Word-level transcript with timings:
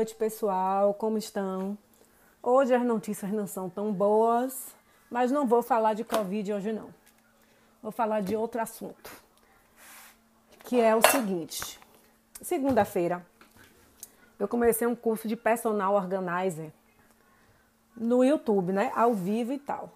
noite, 0.00 0.14
pessoal. 0.14 0.94
Como 0.94 1.18
estão? 1.18 1.76
Hoje 2.42 2.72
as 2.72 2.82
notícias 2.82 3.30
não 3.32 3.46
são 3.46 3.68
tão 3.68 3.92
boas, 3.92 4.74
mas 5.10 5.30
não 5.30 5.46
vou 5.46 5.62
falar 5.62 5.92
de 5.92 6.04
Covid 6.04 6.54
hoje 6.54 6.72
não. 6.72 6.88
Vou 7.82 7.92
falar 7.92 8.22
de 8.22 8.34
outro 8.34 8.62
assunto, 8.62 9.10
que 10.60 10.80
é 10.80 10.96
o 10.96 11.02
seguinte. 11.06 11.78
Segunda-feira, 12.40 13.26
eu 14.38 14.48
comecei 14.48 14.86
um 14.86 14.96
curso 14.96 15.28
de 15.28 15.36
personal 15.36 15.94
organizer 15.94 16.72
no 17.94 18.24
YouTube, 18.24 18.72
né? 18.72 18.90
Ao 18.94 19.12
vivo 19.12 19.52
e 19.52 19.58
tal. 19.58 19.92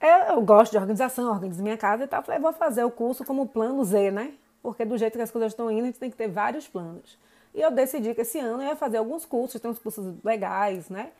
Eu, 0.00 0.40
gosto 0.42 0.70
de 0.70 0.78
organização, 0.78 1.28
organizo 1.28 1.60
minha 1.60 1.76
casa 1.76 2.04
e 2.04 2.06
tal. 2.06 2.22
Falei, 2.22 2.40
vou 2.40 2.52
fazer 2.52 2.84
o 2.84 2.90
curso 2.90 3.24
como 3.24 3.48
plano 3.48 3.84
Z, 3.84 4.12
né? 4.12 4.34
Porque 4.62 4.84
do 4.84 4.96
jeito 4.96 5.16
que 5.16 5.22
as 5.22 5.30
coisas 5.32 5.50
estão 5.50 5.68
indo, 5.68 5.82
a 5.82 5.86
gente 5.86 5.98
tem 5.98 6.08
que 6.08 6.16
ter 6.16 6.28
vários 6.28 6.68
planos. 6.68 7.18
E 7.54 7.60
eu 7.60 7.70
decidi 7.70 8.14
que 8.14 8.20
esse 8.20 8.38
ano 8.38 8.62
eu 8.62 8.68
ia 8.68 8.76
fazer 8.76 8.98
alguns 8.98 9.24
cursos, 9.24 9.60
tem 9.60 9.70
uns 9.70 9.78
cursos 9.78 10.14
legais, 10.22 10.88
né? 10.88 11.10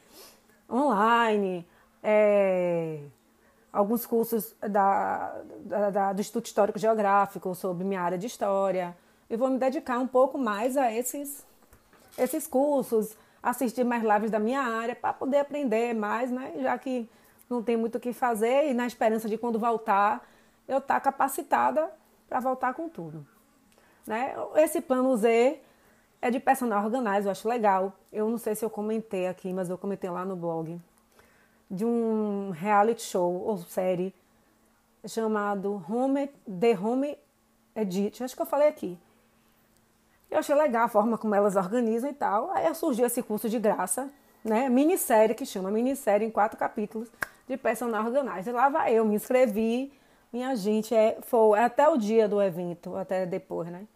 Online, 0.71 1.67
é, 2.03 3.01
alguns 3.73 4.07
cursos 4.07 4.55
da, 4.61 5.35
da, 5.61 5.91
da, 5.91 6.13
do 6.13 6.21
Instituto 6.21 6.47
Histórico 6.47 6.79
Geográfico 6.79 7.55
sobre 7.55 7.85
minha 7.85 8.01
área 8.01 8.19
de 8.19 8.27
história. 8.27 8.97
E 9.31 9.37
vou 9.37 9.49
me 9.51 9.59
dedicar 9.59 9.99
um 9.99 10.07
pouco 10.07 10.39
mais 10.39 10.77
a 10.77 10.93
esses, 10.93 11.45
esses 12.17 12.47
cursos, 12.47 13.17
assistir 13.43 13.85
mais 13.85 14.03
lives 14.03 14.31
da 14.31 14.39
minha 14.39 14.61
área 14.61 14.95
para 14.95 15.13
poder 15.13 15.39
aprender 15.39 15.95
mais, 15.95 16.31
né? 16.31 16.53
Já 16.61 16.79
que 16.79 17.09
não 17.49 17.63
tem 17.63 17.77
muito 17.77 17.97
o 17.97 18.01
que 18.01 18.13
fazer 18.13 18.71
e 18.71 18.75
na 18.75 18.87
esperança 18.87 19.29
de 19.29 19.39
quando 19.39 19.59
voltar 19.59 20.27
eu 20.67 20.79
estar 20.79 20.95
tá 20.95 21.01
capacitada 21.01 21.91
para 22.29 22.41
voltar 22.41 22.75
com 22.75 22.89
tudo. 22.89 23.27
Né? 24.07 24.35
Esse 24.57 24.81
plano 24.81 25.17
Z 25.17 25.61
é 26.21 26.31
de 26.31 26.41
personal 26.41 26.85
organizer, 26.85 27.27
eu 27.27 27.31
acho 27.31 27.49
legal. 27.49 27.93
Eu 28.13 28.29
não 28.29 28.39
sei 28.39 28.55
se 28.55 28.65
eu 28.65 28.71
comentei 28.71 29.27
aqui, 29.27 29.53
mas 29.53 29.71
eu 29.71 29.79
comentei 29.79 30.11
lá 30.11 30.25
no 30.25 30.37
blog 30.37 30.81
de 31.71 31.85
um 31.85 32.51
reality 32.51 33.03
show 33.03 33.43
ou 33.45 33.59
série 33.59 34.15
chamado 35.07 35.83
Home, 35.89 36.29
The 36.47 36.79
Home 36.79 37.17
Edit. 37.75 38.23
Acho 38.23 38.35
que 38.35 38.43
eu 38.43 38.47
falei 38.47 38.69
aqui. 38.69 38.99
Eu 40.31 40.39
achei 40.39 40.55
legal 40.55 40.85
a 40.85 40.89
forma 40.89 41.17
como 41.17 41.35
elas 41.35 41.57
organizam 41.57 42.11
e 42.11 42.15
tal. 42.15 42.51
Aí 42.51 42.73
surgiu 42.75 43.07
esse 43.07 43.23
curso 43.23 43.49
de 43.49 43.59
graça, 43.59 44.11
né? 44.45 44.69
Minissérie 44.69 45.35
que 45.35 45.47
chama 45.47 45.71
minissérie 45.71 46.27
em 46.27 46.31
quatro 46.31 46.59
capítulos 46.59 47.11
de 47.47 47.57
personal 47.57 48.05
organizer. 48.05 48.53
Lá 48.53 48.69
vai 48.69 48.93
eu, 48.93 49.05
me 49.05 49.15
inscrevi. 49.15 49.93
Minha 50.31 50.55
gente, 50.55 50.95
é, 50.95 51.19
foi 51.23 51.59
até 51.59 51.89
o 51.89 51.97
dia 51.97 52.29
do 52.29 52.43
evento, 52.43 52.95
até 52.97 53.25
depois, 53.25 53.71
né? 53.71 53.87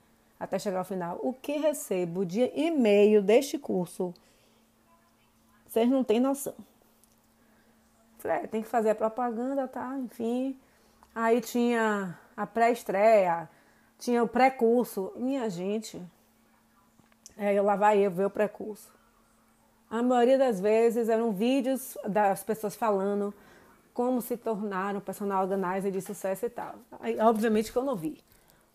Até 0.42 0.58
chegar 0.58 0.80
ao 0.80 0.84
final. 0.84 1.20
O 1.22 1.32
que 1.32 1.52
recebo 1.52 2.26
de 2.26 2.40
e-mail 2.52 3.22
deste 3.22 3.56
curso? 3.56 4.12
Vocês 5.68 5.88
não 5.88 6.02
têm 6.02 6.18
noção. 6.18 6.56
Falei, 8.18 8.38
é, 8.38 8.46
tem 8.48 8.60
que 8.60 8.68
fazer 8.68 8.90
a 8.90 8.94
propaganda, 8.96 9.68
tá? 9.68 9.96
Enfim. 10.00 10.58
Aí 11.14 11.40
tinha 11.40 12.18
a 12.36 12.44
pré-estreia, 12.44 13.48
tinha 14.00 14.20
o 14.20 14.26
pré-curso. 14.26 15.12
Minha 15.14 15.48
gente, 15.48 16.02
é, 17.36 17.62
lá 17.62 17.77
vai 17.77 18.00
eu 18.00 18.10
ver 18.10 18.27
o 18.27 18.30
pré-curso. 18.30 18.92
A 19.88 20.02
maioria 20.02 20.36
das 20.36 20.58
vezes 20.58 21.08
eram 21.08 21.30
vídeos 21.30 21.96
das 22.04 22.42
pessoas 22.42 22.74
falando 22.74 23.32
como 23.94 24.20
se 24.20 24.36
tornar 24.36 24.96
um 24.96 25.00
personal 25.00 25.44
organizer 25.44 25.92
de 25.92 26.00
sucesso 26.00 26.46
e 26.46 26.50
tal. 26.50 26.74
Aí, 26.98 27.16
obviamente 27.20 27.70
que 27.70 27.78
eu 27.78 27.84
não 27.84 27.94
vi. 27.94 28.20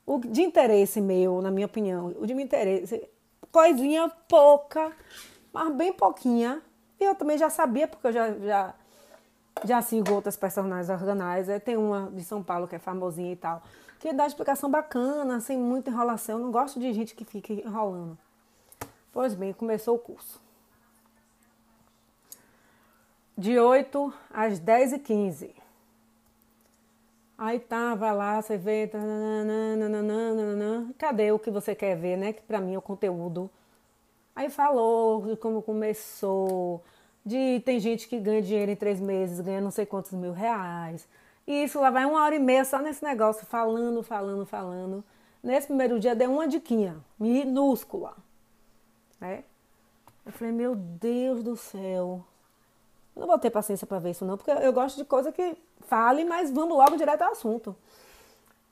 O 0.08 0.20
de 0.20 0.42
interesse 0.42 1.00
meu, 1.02 1.42
na 1.42 1.52
minha 1.52 1.66
opinião, 1.66 2.16
o 2.18 2.26
de 2.26 2.34
interesse, 2.34 3.08
coisinha 3.52 4.10
pouca, 4.28 4.92
mas 5.52 5.72
bem 5.76 5.92
pouquinha. 5.92 6.62
E 7.00 7.04
eu 7.04 7.14
também 7.14 7.38
já 7.38 7.50
sabia, 7.50 7.88
porque 7.88 8.08
eu 8.08 8.12
já, 8.14 8.34
já, 8.40 8.74
já 9.66 9.82
sigo 9.82 10.14
outras 10.14 10.38
personagens 10.38 10.90
organizer. 10.90 11.60
Tem 11.60 11.78
uma 11.78 12.10
de 12.10 12.24
São 12.24 12.42
Paulo 12.42 12.68
que 12.68 12.76
é 12.76 12.80
famosinha 12.80 13.34
e 13.34 13.36
tal, 13.36 13.62
que 14.00 14.14
dá 14.14 14.26
explicação 14.26 14.72
bacana, 14.72 15.42
sem 15.42 15.58
muita 15.58 15.92
enrolação. 15.92 16.40
Eu 16.40 16.46
não 16.46 16.52
gosto 16.52 16.80
de 16.80 16.92
gente 16.94 17.14
que 17.14 17.26
fica 17.26 17.52
enrolando. 17.52 18.18
Pois 19.12 19.36
bem, 19.36 19.52
começou 19.52 19.96
o 19.96 20.00
curso 20.00 20.48
de 23.38 23.60
8 23.60 24.14
às 24.34 24.58
10 24.58 24.94
e 24.94 25.00
15. 25.00 25.56
Aí 27.38 27.60
tá, 27.60 27.94
vai 27.94 28.16
lá, 28.16 28.42
você 28.42 28.58
vê. 28.58 28.90
Cadê 30.98 31.32
o 31.32 31.40
que 31.40 31.52
você 31.52 31.76
quer 31.76 31.96
ver, 31.96 32.18
né? 32.18 32.34
Que 32.34 32.42
pra 32.42 32.60
mim 32.60 32.74
é 32.74 32.78
o 32.78 32.82
conteúdo. 32.82 33.50
Aí 34.36 34.50
falou 34.50 35.26
de 35.26 35.36
como 35.36 35.62
começou, 35.64 36.84
de 37.26 37.60
tem 37.66 37.80
gente 37.80 38.08
que 38.08 38.20
ganha 38.20 38.42
dinheiro 38.42 38.72
em 38.72 38.76
três 38.76 39.00
meses, 39.00 39.40
ganha 39.40 39.60
não 39.60 39.72
sei 39.72 39.86
quantos 39.86 40.12
mil 40.14 40.32
reais. 40.32 41.08
E 41.48 41.64
isso 41.64 41.80
lá 41.80 41.90
vai 41.90 42.06
uma 42.06 42.24
hora 42.24 42.36
e 42.36 42.40
meia 42.40 42.64
só 42.66 42.80
nesse 42.80 43.04
negócio, 43.04 43.46
falando, 43.48 44.04
falando, 44.04 44.46
falando. 44.46 45.04
Nesse 45.42 45.68
primeiro 45.68 46.00
dia 46.00 46.16
deu 46.16 46.32
uma 46.32 46.48
diquinha, 46.48 46.98
minúscula. 47.20 48.16
Né? 49.20 49.44
Eu 50.26 50.32
falei, 50.32 50.54
meu 50.54 50.76
Deus 50.76 51.42
do 51.44 51.56
céu, 51.56 52.24
eu 53.18 53.22
não 53.22 53.28
vou 53.28 53.40
ter 53.40 53.50
paciência 53.50 53.88
para 53.88 53.98
ver 53.98 54.12
isso 54.12 54.24
não, 54.24 54.38
porque 54.38 54.52
eu 54.52 54.72
gosto 54.72 54.96
de 54.96 55.04
coisa 55.04 55.32
que 55.32 55.58
fale, 55.88 56.24
mas 56.24 56.52
vamos 56.52 56.78
logo 56.78 56.96
direto 56.96 57.24
ao 57.24 57.32
assunto. 57.32 57.76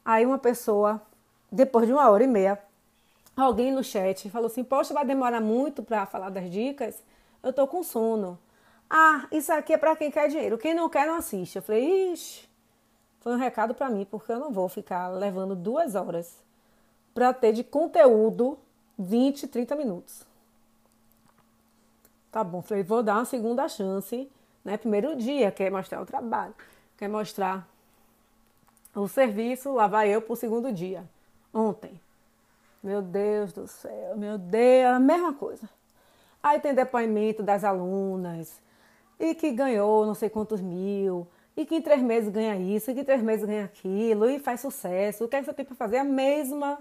Aí 0.04 0.24
uma 0.24 0.38
pessoa, 0.38 1.02
depois 1.52 1.88
de 1.88 1.94
uma 1.94 2.08
hora 2.10 2.24
e 2.24 2.28
meia, 2.28 2.62
alguém 3.36 3.72
no 3.72 3.84
chat 3.84 4.30
falou 4.30 4.46
assim: 4.46 4.64
Poxa, 4.64 4.94
vai 4.94 5.04
demorar 5.04 5.42
muito 5.42 5.82
para 5.82 6.06
falar 6.06 6.30
das 6.30 6.50
dicas? 6.52 7.02
Eu 7.42 7.52
tô 7.52 7.66
com 7.66 7.82
sono. 7.82 8.38
Ah, 8.88 9.28
isso 9.32 9.52
aqui 9.52 9.74
é 9.74 9.78
para 9.78 9.96
quem 9.96 10.12
quer 10.12 10.30
dinheiro. 10.30 10.60
Quem 10.60 10.76
não 10.76 10.88
quer, 10.90 11.08
não 11.08 11.16
assiste. 11.16 11.56
Eu 11.56 11.64
falei: 11.64 12.14
Ixi, 12.14 12.48
foi 13.22 13.34
um 13.34 13.38
recado 13.38 13.74
para 13.74 13.90
mim, 13.90 14.06
porque 14.06 14.32
eu 14.32 14.40
não 14.40 14.52
vou 14.52 14.70
ficar 14.70 15.08
levando 15.08 15.56
duas 15.56 15.96
horas 15.96 16.38
para 17.16 17.34
ter 17.34 17.52
de 17.52 17.64
conteúdo 17.64 18.60
20, 19.00 19.48
30 19.48 19.76
minutos. 19.76 20.35
Tá 22.36 22.44
bom, 22.44 22.62
falei, 22.62 22.84
vou 22.84 23.02
dar 23.02 23.14
uma 23.14 23.24
segunda 23.24 23.66
chance, 23.70 24.30
né? 24.62 24.76
Primeiro 24.76 25.16
dia, 25.16 25.50
quer 25.54 25.72
mostrar 25.72 26.02
o 26.02 26.06
trabalho, 26.06 26.54
quer 26.98 27.08
mostrar 27.08 27.66
o 28.94 29.08
serviço, 29.08 29.72
lá 29.72 29.88
vai 29.88 30.14
eu 30.14 30.22
pro 30.22 30.36
segundo 30.36 30.70
dia. 30.70 31.06
Ontem. 31.54 31.98
Meu 32.84 33.02
Deus 33.02 33.54
do 33.54 33.66
céu, 33.68 34.18
meu 34.18 34.38
Deus, 34.38 34.96
a 34.96 35.00
mesma 35.00 35.32
coisa. 35.32 35.70
Aí 36.44 36.60
tem 36.60 36.74
depoimento 36.74 37.42
das 37.42 37.64
alunas, 37.64 38.62
e 39.18 39.34
que 39.34 39.50
ganhou 39.52 40.06
não 40.06 40.14
sei 40.14 40.30
quantos 40.30 40.60
mil, 40.60 41.26
e 41.56 41.66
que 41.66 41.76
em 41.76 41.82
três 41.82 42.02
meses 42.02 42.28
ganha 42.28 42.58
isso, 42.58 42.92
e 42.92 42.96
que 42.96 43.00
em 43.00 43.06
três 43.06 43.22
meses 43.22 43.46
ganha 43.46 43.64
aquilo, 43.64 44.30
e 44.30 44.40
faz 44.40 44.60
sucesso. 44.60 45.24
O 45.24 45.30
que, 45.30 45.38
é 45.38 45.40
que 45.40 45.46
você 45.46 45.54
tem 45.54 45.64
para 45.64 45.76
fazer? 45.78 46.00
A 46.00 46.04
mesma 46.04 46.80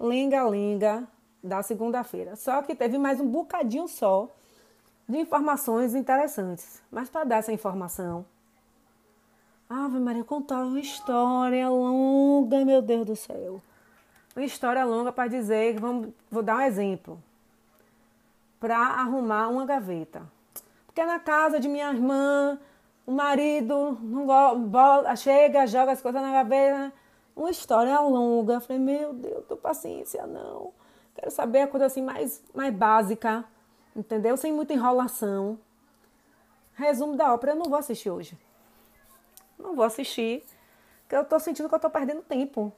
linga-linga 0.00 1.06
da 1.44 1.62
segunda-feira. 1.62 2.34
Só 2.34 2.62
que 2.62 2.74
teve 2.74 2.96
mais 2.96 3.20
um 3.20 3.26
bocadinho 3.28 3.86
só 3.86 4.34
de 5.10 5.18
informações 5.18 5.94
interessantes. 5.94 6.82
Mas 6.90 7.10
para 7.10 7.24
dar 7.24 7.36
essa 7.36 7.52
informação, 7.52 8.24
Ave 9.68 9.98
Maria, 9.98 10.24
contar 10.24 10.64
uma 10.64 10.80
história 10.80 11.68
longa, 11.68 12.64
meu 12.64 12.80
Deus 12.80 13.06
do 13.06 13.16
céu. 13.16 13.60
Uma 14.34 14.44
história 14.44 14.84
longa 14.84 15.12
para 15.12 15.28
dizer, 15.28 15.78
vamos, 15.78 16.08
vou 16.30 16.42
dar 16.42 16.56
um 16.56 16.60
exemplo. 16.60 17.22
Para 18.58 18.76
arrumar 18.76 19.48
uma 19.48 19.66
gaveta. 19.66 20.22
Porque 20.86 21.04
na 21.04 21.18
casa 21.18 21.60
de 21.60 21.68
minha 21.68 21.90
irmã, 21.90 22.58
o 23.06 23.12
marido 23.12 23.98
não 24.02 24.26
bola, 24.68 25.14
chega, 25.16 25.66
joga 25.66 25.92
as 25.92 26.00
coisas 26.00 26.20
na 26.20 26.32
gaveta. 26.32 26.92
Uma 27.34 27.50
história 27.50 27.98
longa. 28.00 28.54
Eu 28.54 28.60
falei, 28.60 28.82
meu 28.82 29.12
Deus, 29.12 29.44
tô 29.46 29.56
paciência, 29.56 30.26
não. 30.26 30.72
Quero 31.14 31.30
saber 31.30 31.62
a 31.62 31.68
coisa 31.68 31.86
assim 31.86 32.02
mais, 32.02 32.42
mais 32.54 32.74
básica 32.74 33.44
entendeu? 33.94 34.36
Sem 34.36 34.52
muita 34.52 34.72
enrolação. 34.72 35.58
Resumo 36.74 37.16
da 37.16 37.32
ópera, 37.34 37.52
eu 37.52 37.56
não 37.56 37.66
vou 37.66 37.78
assistir 37.78 38.10
hoje. 38.10 38.38
Não 39.58 39.74
vou 39.74 39.84
assistir, 39.84 40.42
porque 41.02 41.16
eu 41.16 41.24
tô 41.24 41.38
sentindo 41.38 41.68
que 41.68 41.74
eu 41.74 41.80
tô 41.80 41.90
perdendo 41.90 42.22
tempo. 42.22 42.72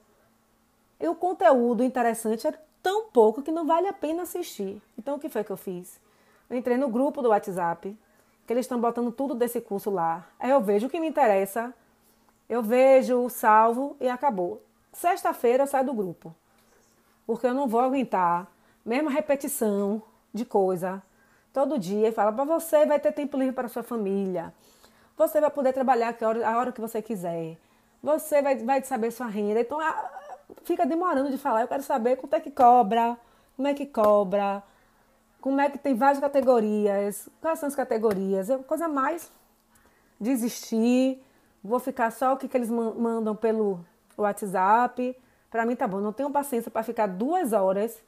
E 0.98 1.06
o 1.08 1.14
conteúdo 1.14 1.82
interessante 1.84 2.46
é 2.46 2.52
tão 2.82 3.06
pouco 3.06 3.42
que 3.42 3.52
não 3.52 3.66
vale 3.66 3.86
a 3.86 3.92
pena 3.92 4.22
assistir. 4.22 4.82
Então 4.98 5.16
o 5.16 5.18
que 5.18 5.28
foi 5.28 5.44
que 5.44 5.52
eu 5.52 5.56
fiz? 5.56 6.00
Eu 6.50 6.56
entrei 6.56 6.76
no 6.76 6.88
grupo 6.88 7.22
do 7.22 7.28
WhatsApp, 7.28 7.96
que 8.46 8.52
eles 8.52 8.64
estão 8.64 8.80
botando 8.80 9.12
tudo 9.12 9.34
desse 9.34 9.60
curso 9.60 9.90
lá. 9.90 10.26
Aí 10.38 10.50
eu 10.50 10.60
vejo 10.60 10.86
o 10.86 10.90
que 10.90 11.00
me 11.00 11.08
interessa, 11.08 11.72
eu 12.48 12.62
vejo, 12.62 13.28
salvo 13.28 13.96
e 14.00 14.08
acabou. 14.08 14.62
Sexta-feira 14.92 15.62
eu 15.62 15.66
saio 15.66 15.86
do 15.86 15.94
grupo. 15.94 16.34
Porque 17.26 17.46
eu 17.46 17.54
não 17.54 17.68
vou 17.68 17.80
aguentar 17.80 18.48
mesma 18.84 19.10
repetição, 19.10 20.02
de 20.32 20.44
coisa 20.44 21.02
todo 21.52 21.78
dia 21.78 22.08
e 22.08 22.12
fala 22.12 22.32
para 22.32 22.44
você 22.44 22.86
vai 22.86 22.98
ter 22.98 23.12
tempo 23.12 23.36
livre 23.36 23.54
para 23.54 23.68
sua 23.68 23.82
família. 23.82 24.52
Você 25.16 25.40
vai 25.40 25.50
poder 25.50 25.72
trabalhar 25.72 26.16
a 26.20 26.26
hora, 26.26 26.48
a 26.48 26.58
hora 26.58 26.72
que 26.72 26.80
você 26.80 27.02
quiser. 27.02 27.58
Você 28.02 28.40
vai, 28.40 28.56
vai 28.56 28.82
saber 28.82 29.10
sua 29.10 29.26
renda. 29.26 29.60
Então 29.60 29.78
a, 29.78 30.10
fica 30.64 30.86
demorando 30.86 31.30
de 31.30 31.38
falar. 31.38 31.62
Eu 31.62 31.68
quero 31.68 31.82
saber 31.82 32.16
quanto 32.16 32.34
é 32.34 32.40
que 32.40 32.50
cobra, 32.50 33.16
como 33.56 33.68
é 33.68 33.74
que 33.74 33.86
cobra, 33.86 34.62
como 35.40 35.60
é 35.60 35.68
que 35.68 35.78
tem 35.78 35.94
várias 35.94 36.18
categorias, 36.18 37.28
quais 37.40 37.58
são 37.58 37.66
as 37.66 37.74
categorias, 37.74 38.48
é 38.48 38.58
coisa 38.58 38.88
mais 38.88 39.30
desistir, 40.20 41.22
vou 41.62 41.80
ficar 41.80 42.10
só 42.12 42.32
o 42.32 42.36
que, 42.36 42.48
que 42.48 42.56
eles 42.56 42.70
mandam 42.70 43.34
pelo 43.36 43.84
WhatsApp. 44.16 45.16
Para 45.50 45.66
mim 45.66 45.76
tá 45.76 45.86
bom, 45.86 46.00
não 46.00 46.12
tenho 46.12 46.30
paciência 46.30 46.70
para 46.70 46.82
ficar 46.82 47.06
duas 47.06 47.52
horas 47.52 48.00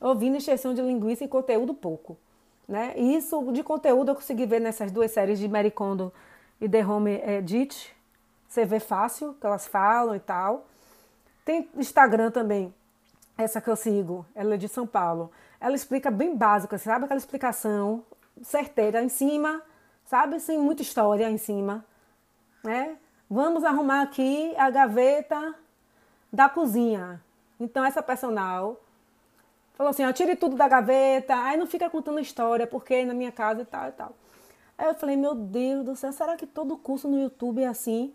ouvindo 0.00 0.36
extensão 0.36 0.74
de 0.74 0.82
linguiça 0.82 1.24
e 1.24 1.28
conteúdo 1.28 1.74
pouco. 1.74 2.16
Né? 2.66 2.92
E 2.96 3.16
isso 3.16 3.50
de 3.52 3.62
conteúdo 3.62 4.10
eu 4.10 4.14
consegui 4.14 4.46
ver 4.46 4.60
nessas 4.60 4.90
duas 4.90 5.10
séries 5.10 5.38
de 5.38 5.48
Mary 5.48 5.70
Kondo 5.70 6.12
e 6.60 6.68
The 6.68 6.84
Home 6.86 7.20
Edit. 7.24 7.94
Você 8.46 8.64
vê 8.64 8.78
fácil 8.78 9.34
que 9.40 9.46
elas 9.46 9.66
falam 9.66 10.14
e 10.14 10.20
tal. 10.20 10.66
Tem 11.44 11.68
Instagram 11.74 12.30
também, 12.30 12.74
essa 13.36 13.60
que 13.60 13.70
eu 13.70 13.76
sigo, 13.76 14.26
ela 14.34 14.54
é 14.54 14.56
de 14.58 14.68
São 14.68 14.86
Paulo. 14.86 15.30
Ela 15.60 15.74
explica 15.74 16.10
bem 16.10 16.36
básica, 16.36 16.76
sabe 16.76 17.06
aquela 17.06 17.18
explicação 17.18 18.04
certeira 18.42 19.02
em 19.02 19.08
cima, 19.08 19.62
sabe? 20.04 20.38
Sem 20.40 20.58
muita 20.58 20.82
história 20.82 21.28
em 21.30 21.38
cima, 21.38 21.84
né? 22.62 22.96
Vamos 23.30 23.64
arrumar 23.64 24.02
aqui 24.02 24.54
a 24.56 24.70
gaveta 24.70 25.54
da 26.32 26.48
cozinha. 26.48 27.22
Então 27.58 27.84
essa 27.84 28.02
personal 28.02 28.80
falou 29.78 29.90
assim, 29.90 30.04
ó, 30.04 30.12
tire 30.12 30.34
tudo 30.34 30.56
da 30.56 30.66
gaveta, 30.66 31.36
aí 31.36 31.56
não 31.56 31.66
fica 31.66 31.88
contando 31.88 32.18
história, 32.18 32.66
porque 32.66 33.04
na 33.04 33.14
minha 33.14 33.30
casa 33.30 33.62
e 33.62 33.64
tal 33.64 33.88
e 33.88 33.92
tal. 33.92 34.12
Aí 34.76 34.88
eu 34.88 34.94
falei, 34.94 35.16
meu 35.16 35.34
Deus 35.34 35.84
do 35.84 35.96
céu, 35.96 36.12
será 36.12 36.36
que 36.36 36.46
todo 36.46 36.76
curso 36.76 37.08
no 37.08 37.18
YouTube 37.18 37.62
é 37.62 37.68
assim? 37.68 38.12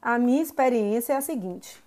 A 0.00 0.18
minha 0.18 0.42
experiência 0.42 1.14
é 1.14 1.16
a 1.16 1.20
seguinte. 1.22 1.82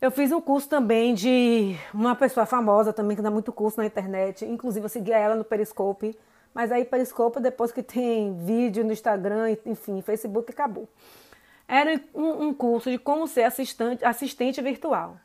Eu 0.00 0.10
fiz 0.10 0.30
um 0.30 0.40
curso 0.40 0.68
também 0.68 1.14
de 1.14 1.76
uma 1.94 2.14
pessoa 2.14 2.44
famosa 2.44 2.92
também 2.92 3.16
que 3.16 3.22
dá 3.22 3.30
muito 3.30 3.52
curso 3.52 3.78
na 3.78 3.86
internet. 3.86 4.44
Inclusive 4.44 4.84
eu 4.84 4.90
seguia 4.90 5.16
ela 5.16 5.34
no 5.34 5.44
Periscope. 5.44 6.16
Mas 6.52 6.70
aí 6.70 6.84
Periscope 6.84 7.40
depois 7.40 7.72
que 7.72 7.82
tem 7.82 8.36
vídeo 8.44 8.84
no 8.84 8.92
Instagram, 8.92 9.56
enfim, 9.64 10.02
Facebook 10.02 10.50
acabou. 10.50 10.88
Era 11.66 12.00
um, 12.14 12.48
um 12.48 12.54
curso 12.54 12.90
de 12.90 12.98
como 12.98 13.26
ser 13.26 13.44
assistente, 13.44 14.04
assistente 14.04 14.60
virtual. 14.60 15.16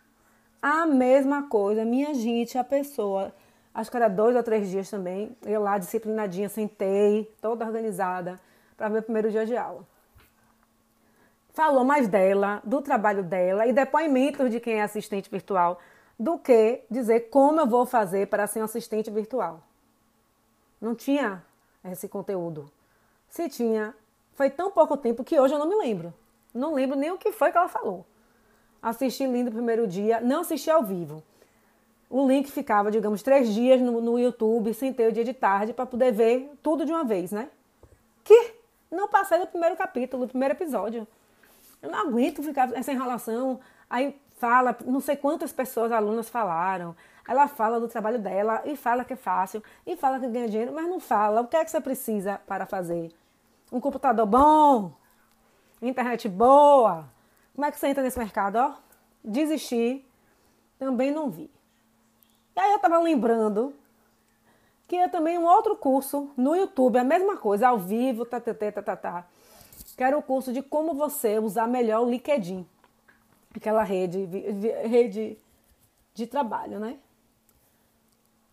A 0.61 0.85
mesma 0.85 1.43
coisa, 1.43 1.83
minha 1.83 2.13
gente, 2.13 2.57
a 2.57 2.63
pessoa, 2.63 3.33
acho 3.73 3.89
que 3.89 3.97
era 3.97 4.07
dois 4.07 4.35
ou 4.35 4.43
três 4.43 4.69
dias 4.69 4.89
também, 4.89 5.35
eu 5.43 5.61
lá 5.61 5.77
disciplinadinha, 5.77 6.49
sentei, 6.49 7.33
toda 7.41 7.65
organizada, 7.65 8.39
para 8.77 8.89
ver 8.89 8.99
o 8.99 9.03
primeiro 9.03 9.31
dia 9.31 9.45
de 9.45 9.57
aula 9.57 9.85
falou 11.53 11.83
mais 11.83 12.07
dela, 12.07 12.61
do 12.63 12.81
trabalho 12.81 13.23
dela 13.23 13.67
e 13.67 13.73
depoimentos 13.73 14.49
de 14.49 14.59
quem 14.59 14.75
é 14.75 14.81
assistente 14.81 15.29
virtual, 15.29 15.79
do 16.17 16.37
que 16.37 16.83
dizer 16.89 17.29
como 17.29 17.61
eu 17.61 17.67
vou 17.67 17.85
fazer 17.85 18.27
para 18.27 18.47
ser 18.47 18.61
um 18.61 18.65
assistente 18.65 19.09
virtual. 19.09 19.61
Não 20.79 20.95
tinha 20.95 21.43
esse 21.85 22.07
conteúdo. 22.07 22.71
Se 23.29 23.49
tinha, 23.49 23.95
foi 24.33 24.49
tão 24.49 24.71
pouco 24.71 24.97
tempo 24.97 25.23
que 25.23 25.39
hoje 25.39 25.53
eu 25.53 25.59
não 25.59 25.67
me 25.67 25.75
lembro. 25.75 26.13
Não 26.53 26.73
lembro 26.73 26.97
nem 26.97 27.11
o 27.11 27.17
que 27.17 27.31
foi 27.31 27.51
que 27.51 27.57
ela 27.57 27.67
falou. 27.67 28.05
Assisti 28.81 29.25
lindo 29.25 29.51
primeiro 29.51 29.87
dia, 29.87 30.19
não 30.21 30.41
assisti 30.41 30.69
ao 30.69 30.83
vivo. 30.83 31.23
O 32.09 32.27
link 32.27 32.51
ficava, 32.51 32.91
digamos, 32.91 33.21
três 33.21 33.53
dias 33.53 33.79
no, 33.79 34.01
no 34.01 34.19
YouTube, 34.19 34.73
sentei 34.73 35.07
o 35.07 35.11
dia 35.11 35.23
de 35.23 35.33
tarde 35.33 35.71
para 35.71 35.85
poder 35.85 36.11
ver 36.11 36.51
tudo 36.61 36.85
de 36.85 36.91
uma 36.91 37.03
vez, 37.03 37.31
né? 37.31 37.49
Que 38.23 38.55
não 38.91 39.07
passei 39.07 39.39
do 39.39 39.47
primeiro 39.47 39.77
capítulo, 39.77 40.25
do 40.25 40.29
primeiro 40.29 40.53
episódio. 40.53 41.07
Eu 41.81 41.89
não 41.89 41.99
aguento 41.99 42.43
ficar 42.43 42.73
essa 42.73 42.91
enrolação. 42.91 43.59
Aí 43.89 44.19
fala, 44.37 44.75
não 44.85 44.99
sei 44.99 45.15
quantas 45.15 45.53
pessoas, 45.53 45.91
alunas 45.91 46.27
falaram. 46.27 46.95
Ela 47.27 47.47
fala 47.47 47.79
do 47.79 47.87
trabalho 47.87 48.19
dela 48.19 48.61
e 48.65 48.75
fala 48.75 49.05
que 49.05 49.13
é 49.13 49.15
fácil 49.15 49.63
e 49.85 49.95
fala 49.95 50.19
que 50.19 50.27
ganha 50.27 50.49
dinheiro, 50.49 50.73
mas 50.73 50.87
não 50.87 50.99
fala 50.99 51.41
o 51.41 51.47
que 51.47 51.55
é 51.55 51.63
que 51.63 51.71
você 51.71 51.79
precisa 51.79 52.41
para 52.47 52.65
fazer. 52.65 53.11
Um 53.71 53.79
computador 53.79 54.25
bom, 54.25 54.91
internet 55.81 56.27
boa. 56.27 57.05
Como 57.61 57.69
é 57.69 57.71
que 57.71 57.77
você 57.77 57.89
entra 57.89 58.01
nesse 58.01 58.17
mercado? 58.17 58.55
Ó, 58.55 58.73
desistir, 59.23 60.03
também 60.79 61.11
não 61.11 61.29
vi. 61.29 61.47
E 62.55 62.59
aí 62.59 62.71
eu 62.71 62.77
estava 62.77 62.97
lembrando 62.97 63.75
que 64.87 64.95
é 64.95 65.07
também 65.07 65.37
um 65.37 65.45
outro 65.45 65.75
curso 65.75 66.31
no 66.35 66.55
YouTube, 66.55 66.97
a 66.97 67.03
mesma 67.03 67.37
coisa, 67.37 67.67
ao 67.67 67.77
vivo, 67.77 68.25
tá, 68.25 68.41
tá, 68.41 68.51
tá, 68.51 68.81
tá, 68.81 68.95
tá 68.95 69.27
Quero 69.95 70.17
o 70.17 70.23
curso 70.23 70.51
de 70.51 70.63
como 70.63 70.95
você 70.95 71.37
usar 71.37 71.67
melhor 71.67 72.01
o 72.01 72.09
LinkedIn, 72.09 72.67
aquela 73.55 73.83
rede, 73.83 74.25
rede 74.87 75.37
de 76.15 76.25
trabalho, 76.25 76.79
né? 76.79 76.97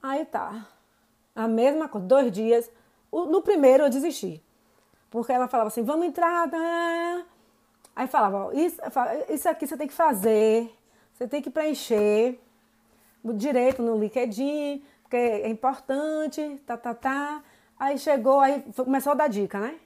Aí 0.02 0.26
tá. 0.26 0.66
A 1.34 1.48
mesma 1.48 1.88
coisa, 1.88 2.06
dois 2.06 2.30
dias. 2.30 2.70
No 3.10 3.40
primeiro 3.40 3.84
eu 3.84 3.88
desisti. 3.88 4.44
Porque 5.10 5.32
ela 5.32 5.48
falava 5.48 5.68
assim, 5.68 5.82
vamos 5.82 6.06
entrar. 6.06 6.50
Tá? 6.50 7.24
Aí 7.98 8.06
falava, 8.06 8.54
isso, 8.54 8.80
isso 9.28 9.48
aqui 9.48 9.66
você 9.66 9.76
tem 9.76 9.88
que 9.88 9.92
fazer, 9.92 10.72
você 11.12 11.26
tem 11.26 11.42
que 11.42 11.50
preencher 11.50 12.40
direito 13.24 13.82
no 13.82 13.98
LinkedIn, 13.98 14.84
porque 15.02 15.16
é 15.16 15.48
importante, 15.48 16.62
tá, 16.64 16.76
tá, 16.76 16.94
tá. 16.94 17.42
Aí 17.76 17.98
chegou, 17.98 18.38
aí 18.38 18.64
começou 18.76 19.10
a 19.10 19.14
dar 19.16 19.28
dica, 19.28 19.58
né? 19.58 19.80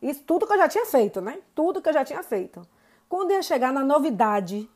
Isso 0.00 0.22
tudo 0.22 0.46
que 0.46 0.54
eu 0.54 0.56
já 0.56 0.66
tinha 0.66 0.86
feito, 0.86 1.20
né? 1.20 1.42
Tudo 1.54 1.82
que 1.82 1.90
eu 1.90 1.92
já 1.92 2.02
tinha 2.02 2.22
feito. 2.22 2.66
Quando 3.06 3.32
ia 3.32 3.42
chegar 3.42 3.70
na 3.70 3.84
novidade 3.84 4.66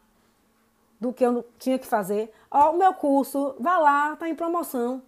do 1.01 1.15
que 1.15 1.25
eu 1.25 1.47
tinha 1.59 1.79
que 1.79 1.87
fazer, 1.87 2.31
ó, 2.51 2.73
o 2.73 2.77
meu 2.77 2.93
curso, 2.93 3.57
vá 3.59 3.79
lá, 3.79 4.17
tá 4.17 4.29
em 4.29 4.35
promoção. 4.35 5.03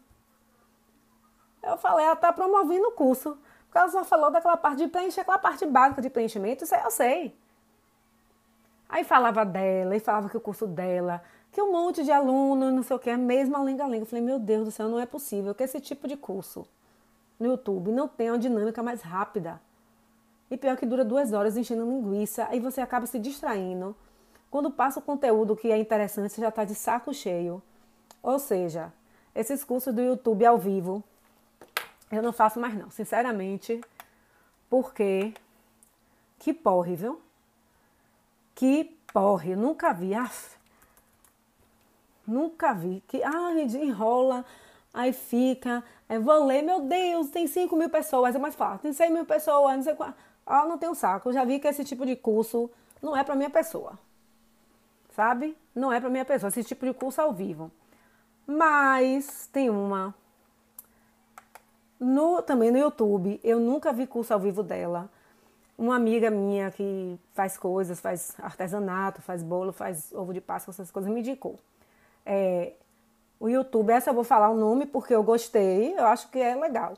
Eu 1.62 1.76
falei, 1.76 2.06
ela 2.06 2.16
tá 2.16 2.32
promovendo 2.32 2.88
o 2.88 2.92
curso. 2.92 3.36
Porque 3.66 3.76
ela 3.76 3.90
só 3.90 4.02
falou 4.04 4.30
daquela 4.30 4.56
parte 4.56 4.78
de 4.78 4.88
preencher, 4.88 5.20
aquela 5.20 5.38
parte 5.38 5.66
básica 5.66 6.00
de 6.00 6.08
preenchimento, 6.08 6.64
isso 6.64 6.74
aí 6.74 6.82
eu 6.82 6.90
sei. 6.90 7.43
Aí 8.94 9.02
falava 9.02 9.44
dela, 9.44 9.96
e 9.96 9.98
falava 9.98 10.28
que 10.28 10.36
o 10.36 10.40
curso 10.40 10.68
dela, 10.68 11.20
que 11.50 11.60
um 11.60 11.72
monte 11.72 12.04
de 12.04 12.12
aluno, 12.12 12.70
não 12.70 12.84
sei 12.84 12.94
o 12.94 12.98
que, 13.00 13.10
a 13.10 13.18
mesma 13.18 13.60
lenga-lenga. 13.60 14.02
Eu 14.02 14.06
falei, 14.06 14.24
meu 14.24 14.38
Deus 14.38 14.66
do 14.66 14.70
céu, 14.70 14.88
não 14.88 15.00
é 15.00 15.04
possível 15.04 15.52
que 15.52 15.64
esse 15.64 15.80
tipo 15.80 16.06
de 16.06 16.16
curso 16.16 16.64
no 17.36 17.48
YouTube 17.48 17.90
não 17.90 18.06
tenha 18.06 18.30
uma 18.30 18.38
dinâmica 18.38 18.84
mais 18.84 19.02
rápida. 19.02 19.60
E 20.48 20.56
pior 20.56 20.76
que 20.76 20.86
dura 20.86 21.04
duas 21.04 21.32
horas 21.32 21.56
enchendo 21.56 21.84
linguiça, 21.84 22.46
aí 22.48 22.60
você 22.60 22.80
acaba 22.80 23.04
se 23.04 23.18
distraindo. 23.18 23.96
Quando 24.48 24.70
passa 24.70 25.00
o 25.00 25.02
conteúdo 25.02 25.56
que 25.56 25.72
é 25.72 25.76
interessante, 25.76 26.32
você 26.32 26.40
já 26.40 26.50
está 26.50 26.62
de 26.62 26.76
saco 26.76 27.12
cheio. 27.12 27.60
Ou 28.22 28.38
seja, 28.38 28.92
esses 29.34 29.64
cursos 29.64 29.92
do 29.92 30.00
YouTube 30.00 30.46
ao 30.46 30.56
vivo, 30.56 31.02
eu 32.12 32.22
não 32.22 32.32
faço 32.32 32.60
mais 32.60 32.78
não, 32.78 32.92
sinceramente, 32.92 33.80
porque 34.70 35.34
que 36.38 36.54
porre, 36.54 36.94
viu? 36.94 37.23
Que 38.54 38.84
porre, 39.12 39.56
nunca 39.56 39.92
vi, 39.92 40.14
af, 40.14 40.56
nunca 42.26 42.72
vi, 42.72 43.02
que 43.06 43.22
ah, 43.22 43.52
enrola, 43.52 44.44
aí 44.92 45.12
fica, 45.12 45.82
aí 46.08 46.18
vou 46.18 46.44
ler, 46.44 46.62
meu 46.62 46.80
Deus, 46.80 47.30
tem 47.30 47.46
5 47.46 47.76
mil 47.76 47.90
pessoas, 47.90 48.34
é 48.34 48.38
mais 48.38 48.54
fácil, 48.54 48.80
tem 48.80 48.92
6 48.92 49.12
mil 49.12 49.24
pessoas, 49.24 49.76
não 49.76 49.82
sei 49.82 49.94
qual. 49.94 50.14
Ah, 50.46 50.66
não 50.66 50.76
tenho 50.76 50.94
saco. 50.94 51.28
Eu 51.28 51.32
já 51.32 51.44
vi 51.44 51.58
que 51.58 51.66
esse 51.66 51.84
tipo 51.84 52.04
de 52.04 52.16
curso 52.16 52.70
não 53.00 53.16
é 53.16 53.24
para 53.24 53.34
minha 53.34 53.50
pessoa. 53.50 53.98
Sabe? 55.10 55.56
Não 55.74 55.92
é 55.92 56.00
para 56.00 56.10
minha 56.10 56.24
pessoa. 56.24 56.48
Esse 56.48 56.64
tipo 56.64 56.84
de 56.84 56.92
curso 56.92 57.20
ao 57.20 57.32
vivo. 57.32 57.70
Mas 58.46 59.48
tem 59.52 59.70
uma. 59.70 60.14
No, 61.98 62.42
também 62.42 62.70
no 62.70 62.76
YouTube, 62.76 63.40
eu 63.42 63.58
nunca 63.58 63.92
vi 63.92 64.06
curso 64.06 64.34
ao 64.34 64.40
vivo 64.40 64.62
dela. 64.62 65.10
Uma 65.76 65.96
amiga 65.96 66.30
minha 66.30 66.70
que 66.70 67.18
faz 67.32 67.58
coisas, 67.58 68.00
faz 68.00 68.34
artesanato, 68.40 69.20
faz 69.20 69.42
bolo, 69.42 69.72
faz 69.72 70.12
ovo 70.12 70.32
de 70.32 70.40
Páscoa, 70.40 70.70
essas 70.70 70.90
coisas, 70.90 71.12
me 71.12 71.20
indicou. 71.20 71.58
É, 72.24 72.72
o 73.40 73.48
YouTube, 73.48 73.90
essa 73.90 74.10
eu 74.10 74.14
vou 74.14 74.24
falar 74.24 74.50
o 74.50 74.56
nome 74.56 74.86
porque 74.86 75.14
eu 75.14 75.22
gostei, 75.22 75.92
eu 75.98 76.06
acho 76.06 76.30
que 76.30 76.38
é 76.38 76.54
legal. 76.54 76.94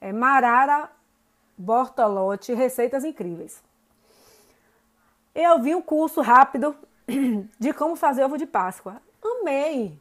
É 0.00 0.12
Marara 0.12 0.90
Bortolotti, 1.58 2.54
Receitas 2.54 3.04
Incríveis. 3.04 3.62
Eu 5.34 5.60
vi 5.60 5.74
um 5.74 5.82
curso 5.82 6.20
rápido 6.20 6.76
de 7.58 7.72
como 7.72 7.96
fazer 7.96 8.24
ovo 8.24 8.38
de 8.38 8.46
Páscoa. 8.46 9.02
Amei. 9.22 9.98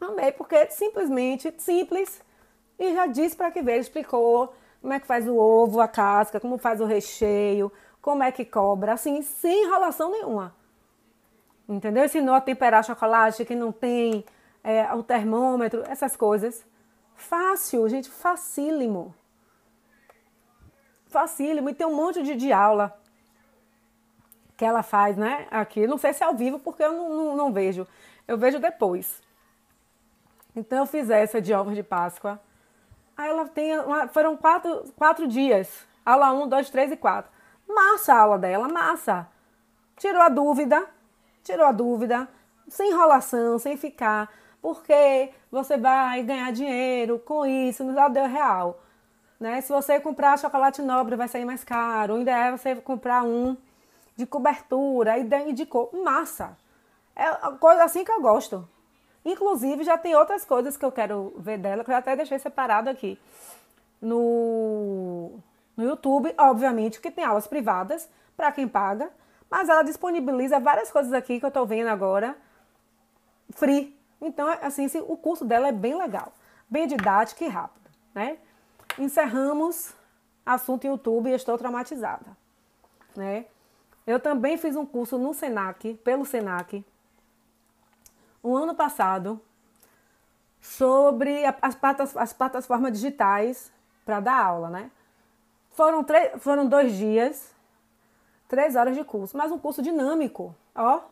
Amei, 0.00 0.32
porque 0.32 0.70
simplesmente 0.70 1.52
simples 1.58 2.20
e 2.78 2.94
já 2.94 3.06
disse 3.06 3.36
para 3.36 3.50
que 3.50 3.60
ver, 3.60 3.78
explicou 3.78 4.54
como 4.80 4.92
é 4.92 5.00
que 5.00 5.06
faz 5.06 5.26
o 5.26 5.36
ovo, 5.36 5.80
a 5.80 5.88
casca, 5.88 6.40
como 6.40 6.58
faz 6.58 6.80
o 6.80 6.84
recheio, 6.84 7.72
como 8.00 8.22
é 8.22 8.32
que 8.32 8.44
cobra, 8.44 8.92
assim, 8.92 9.22
sem 9.22 9.64
enrolação 9.64 10.10
nenhuma. 10.10 10.54
Entendeu? 11.68 12.04
Ensinou 12.04 12.34
a 12.34 12.40
temperar 12.40 12.84
chocolate 12.84 13.44
que 13.44 13.54
não 13.54 13.72
tem 13.72 14.24
é, 14.64 14.92
o 14.94 15.02
termômetro, 15.02 15.82
essas 15.86 16.16
coisas. 16.16 16.64
Fácil, 17.14 17.88
gente, 17.88 18.08
facílimo 18.08 19.14
facílimo 21.08 21.70
e 21.70 21.74
tem 21.74 21.86
um 21.86 21.94
monte 21.94 22.22
de, 22.22 22.34
de 22.34 22.52
aula 22.52 22.96
que 24.56 24.64
ela 24.64 24.82
faz, 24.82 25.16
né? 25.16 25.46
Aqui. 25.50 25.86
Não 25.86 25.98
sei 25.98 26.12
se 26.12 26.22
é 26.22 26.26
ao 26.26 26.34
vivo, 26.34 26.58
porque 26.58 26.82
eu 26.82 26.92
não, 26.92 27.08
não, 27.08 27.36
não 27.36 27.52
vejo. 27.52 27.86
Eu 28.26 28.36
vejo 28.36 28.58
depois. 28.58 29.22
Então 30.54 30.78
eu 30.78 30.86
fiz 30.86 31.08
essa 31.10 31.40
de 31.40 31.52
ovos 31.54 31.74
de 31.74 31.82
Páscoa. 31.82 32.40
Aí 33.18 33.28
ela 33.28 33.48
tem. 33.48 33.76
Uma, 33.80 34.06
foram 34.06 34.36
quatro, 34.36 34.84
quatro 34.96 35.26
dias. 35.26 35.84
Aula 36.06 36.32
1, 36.32 36.48
2, 36.48 36.70
3 36.70 36.92
e 36.92 36.96
4. 36.96 37.28
Massa 37.68 38.14
a 38.14 38.20
aula 38.20 38.38
dela, 38.38 38.68
massa. 38.68 39.28
Tirou 39.96 40.22
a 40.22 40.28
dúvida. 40.28 40.86
Tirou 41.42 41.66
a 41.66 41.72
dúvida. 41.72 42.28
Sem 42.68 42.92
enrolação, 42.92 43.58
sem 43.58 43.76
ficar. 43.76 44.30
Porque 44.62 45.32
você 45.50 45.76
vai 45.76 46.22
ganhar 46.22 46.52
dinheiro 46.52 47.18
com 47.18 47.44
isso, 47.44 47.82
nos 47.82 48.12
deu 48.12 48.26
real. 48.26 48.80
Né? 49.40 49.60
Se 49.60 49.72
você 49.72 49.98
comprar 50.00 50.38
chocolate 50.38 50.80
nobre, 50.80 51.16
vai 51.16 51.26
sair 51.26 51.44
mais 51.44 51.64
caro. 51.64 52.14
Ainda 52.14 52.30
é 52.30 52.52
você 52.52 52.76
comprar 52.76 53.24
um 53.24 53.56
de 54.16 54.26
cobertura 54.26 55.18
e 55.18 55.52
de 55.52 55.66
cor. 55.66 55.90
Massa. 55.92 56.56
É 57.16 57.28
coisa 57.58 57.82
assim 57.82 58.04
que 58.04 58.12
eu 58.12 58.20
gosto. 58.20 58.68
Inclusive, 59.28 59.84
já 59.84 59.98
tem 59.98 60.14
outras 60.14 60.42
coisas 60.42 60.74
que 60.74 60.84
eu 60.84 60.90
quero 60.90 61.34
ver 61.36 61.58
dela, 61.58 61.84
que 61.84 61.90
eu 61.90 61.96
até 61.96 62.16
deixei 62.16 62.38
separado 62.38 62.88
aqui 62.88 63.18
no, 64.00 65.38
no 65.76 65.84
YouTube. 65.84 66.34
Obviamente 66.38 66.98
que 66.98 67.10
tem 67.10 67.24
aulas 67.24 67.46
privadas 67.46 68.08
para 68.34 68.50
quem 68.50 68.66
paga, 68.66 69.10
mas 69.50 69.68
ela 69.68 69.82
disponibiliza 69.82 70.58
várias 70.58 70.90
coisas 70.90 71.12
aqui 71.12 71.38
que 71.38 71.44
eu 71.44 71.48
estou 71.48 71.66
vendo 71.66 71.88
agora, 71.88 72.38
free. 73.50 73.94
Então, 74.18 74.48
assim, 74.62 74.88
o 75.06 75.14
curso 75.14 75.44
dela 75.44 75.68
é 75.68 75.72
bem 75.72 75.94
legal, 75.94 76.32
bem 76.66 76.86
didático 76.86 77.44
e 77.44 77.48
rápido, 77.48 77.90
né? 78.14 78.38
Encerramos 78.98 79.92
assunto 80.46 80.86
YouTube 80.86 81.28
e 81.28 81.34
estou 81.34 81.58
traumatizada, 81.58 82.34
né? 83.14 83.44
Eu 84.06 84.18
também 84.18 84.56
fiz 84.56 84.74
um 84.74 84.86
curso 84.86 85.18
no 85.18 85.34
Senac, 85.34 85.92
pelo 86.02 86.24
Senac, 86.24 86.82
o 88.42 88.56
ano 88.56 88.74
passado 88.74 89.40
sobre 90.60 91.44
as, 91.62 91.74
platas, 91.74 92.16
as 92.16 92.32
plataformas 92.32 92.92
digitais 92.92 93.72
para 94.04 94.20
dar 94.20 94.44
aula, 94.44 94.70
né? 94.70 94.90
Foram, 95.70 96.04
foram 96.38 96.66
dois 96.66 96.92
dias, 96.94 97.54
três 98.48 98.74
horas 98.74 98.96
de 98.96 99.04
curso, 99.04 99.36
mas 99.36 99.52
um 99.52 99.58
curso 99.58 99.80
dinâmico, 99.80 100.54
ó, 100.74 101.02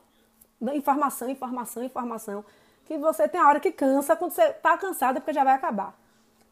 informação, 0.74 1.28
informação, 1.28 1.82
informação, 1.84 2.44
que 2.84 2.98
você 2.98 3.28
tem 3.28 3.40
a 3.40 3.48
hora 3.48 3.60
que 3.60 3.70
cansa, 3.70 4.16
quando 4.16 4.32
você 4.32 4.42
está 4.44 4.76
cansado 4.78 5.18
é 5.18 5.20
porque 5.20 5.32
já 5.32 5.44
vai 5.44 5.54
acabar. 5.54 5.94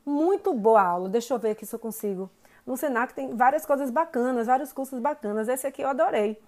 Muito 0.04 0.52
boa 0.52 0.83
aula, 0.83 1.09
deixa 1.09 1.33
eu 1.35 1.38
ver 1.38 1.50
aqui 1.50 1.64
se 1.64 1.75
eu 1.75 1.78
consigo. 1.78 2.31
No 2.66 2.76
Senac 2.76 3.14
tem 3.14 3.35
várias 3.35 3.66
coisas 3.66 3.90
bacanas, 3.90 4.47
vários 4.47 4.73
cursos 4.73 4.99
bacanas, 4.99 5.49
esse 5.49 5.66
aqui 5.66 5.83
eu 5.83 5.88
adorei. 5.88 6.40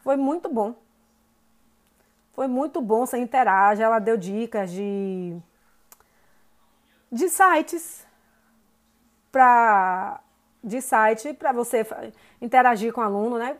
Foi 0.00 0.16
muito 0.16 0.48
bom. 0.48 0.74
Foi 2.36 2.46
muito 2.46 2.82
bom, 2.82 3.06
você 3.06 3.16
interage, 3.16 3.82
ela 3.82 3.98
deu 3.98 4.14
dicas 4.14 4.70
de, 4.70 5.34
de 7.10 7.30
sites 7.30 8.06
para 9.32 10.20
de 10.62 10.82
site 10.82 11.32
para 11.32 11.52
você 11.52 11.86
interagir 12.38 12.92
com 12.92 13.00
o 13.00 13.04
aluno, 13.04 13.38
né? 13.38 13.56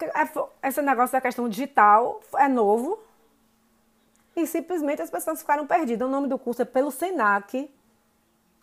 É, 0.00 0.68
esse 0.68 0.80
negócio 0.80 1.12
da 1.12 1.20
questão 1.20 1.48
digital 1.48 2.20
é 2.36 2.46
novo 2.46 3.02
e 4.36 4.46
simplesmente 4.46 5.02
as 5.02 5.10
pessoas 5.10 5.40
ficaram 5.40 5.66
perdidas. 5.66 6.06
O 6.06 6.10
nome 6.10 6.28
do 6.28 6.38
curso 6.38 6.62
é 6.62 6.64
pelo 6.64 6.92
Senac, 6.92 7.68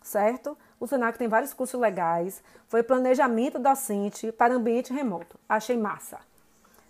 certo? 0.00 0.56
O 0.80 0.86
Senac 0.86 1.18
tem 1.18 1.28
vários 1.28 1.52
cursos 1.52 1.78
legais. 1.78 2.42
Foi 2.68 2.82
planejamento 2.82 3.58
docente 3.58 4.32
para 4.32 4.54
ambiente 4.54 4.94
remoto. 4.94 5.38
Achei 5.46 5.76
massa. 5.76 6.20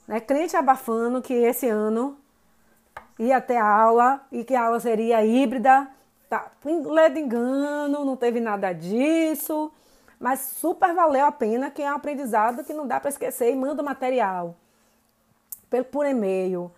Né? 0.07 0.21
Crente 0.21 0.57
abafando 0.57 1.21
que 1.21 1.35
esse 1.35 1.69
ano 1.69 2.22
ia 3.19 3.41
ter 3.41 3.57
aula 3.57 4.21
e 4.31 4.45
que 4.45 4.55
a 4.55 4.65
aula 4.65 4.81
seria 4.81 5.25
híbrida. 5.25 5.89
Tá, 6.29 6.51
ledo 6.65 7.19
engano, 7.19 8.05
não 8.05 8.17
teve 8.17 8.41
nada 8.41 8.73
disso, 8.73 9.71
mas 10.19 10.41
super 10.41 10.95
valeu 10.95 11.27
a 11.27 11.33
pena, 11.33 11.71
que 11.71 11.83
é 11.83 11.93
um 11.93 11.97
aprendizado 11.97 12.65
que 12.65 12.73
não 12.73 12.87
dá 12.87 12.99
para 12.99 13.11
esquecer. 13.11 13.53
E 13.53 13.57
manda 13.57 13.83
material 13.83 14.57
por 15.91 16.05
e-mail, 16.05 16.71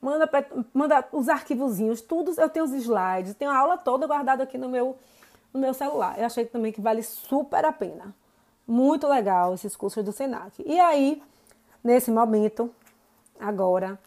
manda, 0.00 0.28
manda 0.74 1.06
os 1.12 1.28
arquivozinhos, 1.28 2.00
tudo. 2.00 2.32
Eu 2.36 2.48
tenho 2.48 2.64
os 2.64 2.72
slides, 2.72 3.34
tenho 3.34 3.50
a 3.50 3.56
aula 3.56 3.76
toda 3.76 4.06
guardada 4.06 4.42
aqui 4.42 4.58
no 4.58 4.68
meu, 4.68 4.98
no 5.52 5.60
meu 5.60 5.72
celular. 5.74 6.18
Eu 6.18 6.26
achei 6.26 6.44
também 6.44 6.72
que 6.72 6.80
vale 6.80 7.02
super 7.02 7.64
a 7.64 7.72
pena. 7.72 8.14
Muito 8.66 9.06
legal 9.06 9.54
esses 9.54 9.76
cursos 9.76 10.04
do 10.04 10.12
Senac. 10.12 10.62
E 10.64 10.80
aí, 10.80 11.22
nesse 11.82 12.10
momento, 12.10 12.70
agora, 13.38 13.98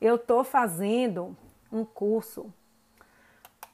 eu 0.00 0.16
estou 0.16 0.42
fazendo 0.42 1.36
um 1.70 1.84
curso 1.84 2.52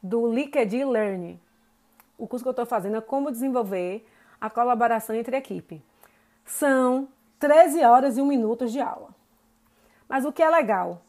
do 0.02 0.26
Liquid 0.26 0.72
Learning. 0.72 1.40
O 2.18 2.26
curso 2.26 2.44
que 2.44 2.48
eu 2.48 2.52
estou 2.52 2.66
fazendo 2.66 2.96
é 2.96 3.00
como 3.00 3.30
desenvolver 3.30 4.06
a 4.40 4.50
colaboração 4.50 5.14
entre 5.14 5.36
equipe. 5.36 5.82
São 6.44 7.08
13 7.38 7.82
horas 7.84 8.16
e 8.16 8.20
1 8.20 8.26
minuto 8.26 8.66
de 8.66 8.80
aula. 8.80 9.10
Mas 10.08 10.24
o 10.24 10.32
que 10.32 10.42
é 10.42 10.48
legal? 10.48 11.02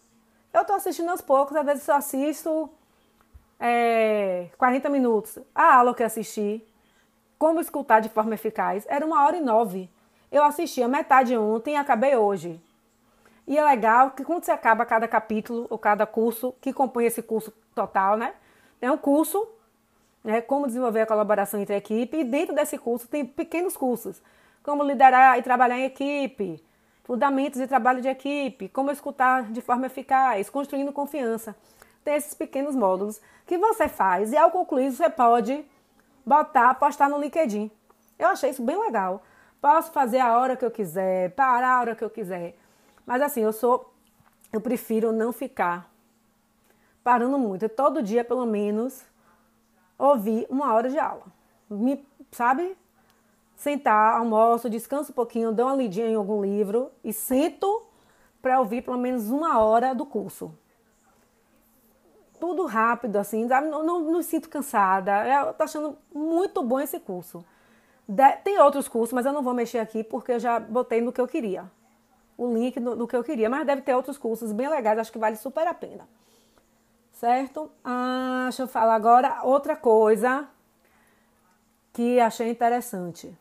Eu 0.54 0.62
estou 0.62 0.76
assistindo 0.76 1.10
aos 1.10 1.22
poucos, 1.22 1.56
às 1.56 1.66
vezes 1.66 1.88
eu 1.88 1.96
assisto 1.96 2.70
é, 3.60 4.50
40 4.58 4.90
minutos. 4.90 5.40
A 5.54 5.76
aula 5.76 5.94
que 5.94 6.02
eu 6.02 6.08
assisti, 6.08 6.66
como 7.38 7.60
escutar 7.60 8.00
de 8.00 8.10
forma 8.10 8.34
eficaz, 8.34 8.86
era 8.88 9.06
uma 9.06 9.26
hora 9.26 9.38
e 9.38 9.42
nove. 9.42 9.90
Eu 10.32 10.44
assisti 10.44 10.82
a 10.82 10.88
metade 10.88 11.38
ontem 11.38 11.74
e 11.74 11.78
acabei 11.78 12.16
hoje. 12.16 12.62
E 13.48 13.58
é 13.58 13.64
legal 13.64 14.12
que 14.12 14.26
quando 14.26 14.44
você 14.44 14.52
acaba 14.52 14.86
cada 14.86 15.08
capítulo 15.08 15.66
ou 15.70 15.80
cada 15.80 16.06
curso 16.06 16.54
que 16.60 16.74
compõe 16.74 17.06
esse 17.06 17.24
curso 17.24 17.54
total, 17.74 18.18
né? 18.18 18.34
É 18.82 18.92
um 18.92 18.98
curso, 18.98 19.48
né? 20.22 20.42
Como 20.42 20.68
desenvolver 20.68 21.02
a 21.02 21.06
colaboração 21.06 21.60
entre 21.62 21.76
a 21.76 21.78
equipe. 21.78 22.18
E 22.18 22.24
dentro 22.26 22.54
desse 22.54 22.78
curso 22.78 23.08
tem 23.08 23.26
pequenos 23.26 23.78
cursos, 23.78 24.22
como 24.62 24.84
liderar 24.84 25.40
e 25.40 25.42
trabalhar 25.42 25.80
em 25.80 25.86
equipe, 25.86 26.62
fundamentos 27.06 27.58
de 27.58 27.68
trabalho 27.68 28.02
de 28.02 28.10
equipe, 28.10 28.68
como 28.68 28.92
escutar 28.92 29.44
de 29.44 29.62
forma 29.62 29.86
eficaz, 29.86 30.50
construindo 30.50 30.92
confiança. 30.92 31.56
Tem 32.04 32.16
esses 32.16 32.34
pequenos 32.34 32.76
módulos 32.76 33.22
que 33.46 33.58
você 33.58 33.88
faz 33.88 34.34
e 34.34 34.38
ao 34.38 34.52
concluir 34.52 34.92
você 34.92 35.10
pode 35.10 35.66
botar, 36.26 36.74
postar 36.74 37.10
no 37.10 37.18
LinkedIn. 37.18 37.72
Eu 38.20 38.28
achei 38.28 38.50
isso 38.50 38.62
bem 38.62 38.78
legal. 38.78 39.24
Posso 39.62 39.90
fazer 39.94 40.20
a 40.20 40.38
hora 40.38 40.58
que 40.58 40.66
eu 40.66 40.72
quiser, 40.72 41.32
parar 41.32 41.78
a 41.78 41.80
hora 41.80 41.96
que 41.96 42.04
eu 42.04 42.10
quiser. 42.10 42.58
Mas 43.08 43.22
assim, 43.22 43.42
eu 43.42 43.54
sou. 43.54 43.94
Eu 44.52 44.60
prefiro 44.60 45.14
não 45.14 45.32
ficar 45.32 45.90
parando 47.04 47.40
muito. 47.40 47.70
Todo 47.70 48.04
dia, 48.04 48.24
pelo 48.24 48.46
menos, 48.46 49.02
ouvir 49.98 50.46
uma 50.50 50.74
hora 50.74 50.90
de 50.90 51.00
aula. 51.00 51.24
Me, 51.70 52.06
sabe? 52.32 52.78
Sentar, 53.56 54.18
almoço, 54.18 54.70
descanso 54.70 55.12
um 55.12 55.16
pouquinho, 55.16 55.54
dou 55.54 55.68
uma 55.68 55.76
lidinha 55.76 56.08
em 56.08 56.16
algum 56.16 56.42
livro 56.42 56.92
e 57.04 57.12
sento 57.14 57.84
para 58.42 58.60
ouvir 58.60 58.84
pelo 58.84 58.98
menos 58.98 59.32
uma 59.32 59.58
hora 59.60 59.96
do 59.96 60.06
curso. 60.06 60.54
Tudo 62.40 62.66
rápido, 62.66 63.16
assim, 63.16 63.48
sabe? 63.48 63.68
Não, 63.68 63.84
não, 63.84 64.12
não 64.12 64.22
sinto 64.22 64.50
cansada. 64.50 65.26
Eu 65.28 65.54
tô 65.54 65.64
achando 65.64 65.98
muito 66.14 66.62
bom 66.62 66.80
esse 66.80 67.00
curso. 67.00 67.44
De, 68.08 68.32
tem 68.44 68.60
outros 68.60 68.88
cursos, 68.88 69.14
mas 69.14 69.26
eu 69.26 69.34
não 69.34 69.42
vou 69.42 69.54
mexer 69.54 69.80
aqui 69.80 70.04
porque 70.04 70.34
eu 70.34 70.40
já 70.40 70.60
botei 70.60 71.02
no 71.02 71.12
que 71.12 71.20
eu 71.20 71.28
queria 71.28 71.72
o 72.38 72.54
link 72.54 72.80
do, 72.80 72.96
do, 72.96 73.08
que 73.08 73.16
eu 73.16 73.24
queria, 73.24 73.50
mas 73.50 73.66
deve 73.66 73.82
ter 73.82 73.96
outros 73.96 74.18
cursos 74.18 74.52
bem 74.52 74.70
legais, 74.70 75.00
acho 75.00 75.12
que 75.12 75.18
vale 75.18 75.36
super 75.36 75.68
a 75.68 75.74
pena. 75.74 76.08
Certo? 77.12 77.72
Ah, 77.84 78.44
deixa 78.44 78.64
eu 78.64 78.68
falar 78.68 78.94
agora 78.94 79.42
outra 79.44 79.76
coisa 79.76 80.48
que 81.92 82.20
achei 82.20 82.52
interessante. 82.52 83.36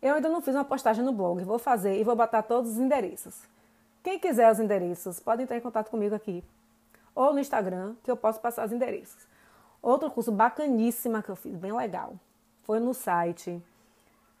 Eu 0.00 0.14
ainda 0.14 0.28
não 0.28 0.40
fiz 0.40 0.54
uma 0.54 0.64
postagem 0.64 1.04
no 1.04 1.12
blog, 1.12 1.42
vou 1.42 1.58
fazer 1.58 1.98
e 1.98 2.04
vou 2.04 2.14
botar 2.14 2.42
todos 2.42 2.72
os 2.72 2.78
endereços. 2.78 3.42
Quem 4.04 4.20
quiser 4.20 4.52
os 4.52 4.60
endereços, 4.60 5.18
pode 5.18 5.42
entrar 5.42 5.56
em 5.56 5.60
contato 5.60 5.90
comigo 5.90 6.14
aqui 6.14 6.44
ou 7.12 7.32
no 7.32 7.40
Instagram, 7.40 7.96
que 8.04 8.10
eu 8.10 8.16
posso 8.16 8.38
passar 8.40 8.66
os 8.66 8.72
endereços. 8.72 9.26
Outro 9.82 10.08
curso 10.10 10.30
bacaníssima 10.30 11.22
que 11.22 11.30
eu 11.30 11.36
fiz, 11.36 11.56
bem 11.56 11.72
legal, 11.72 12.14
foi 12.62 12.78
no 12.78 12.94
site 12.94 13.60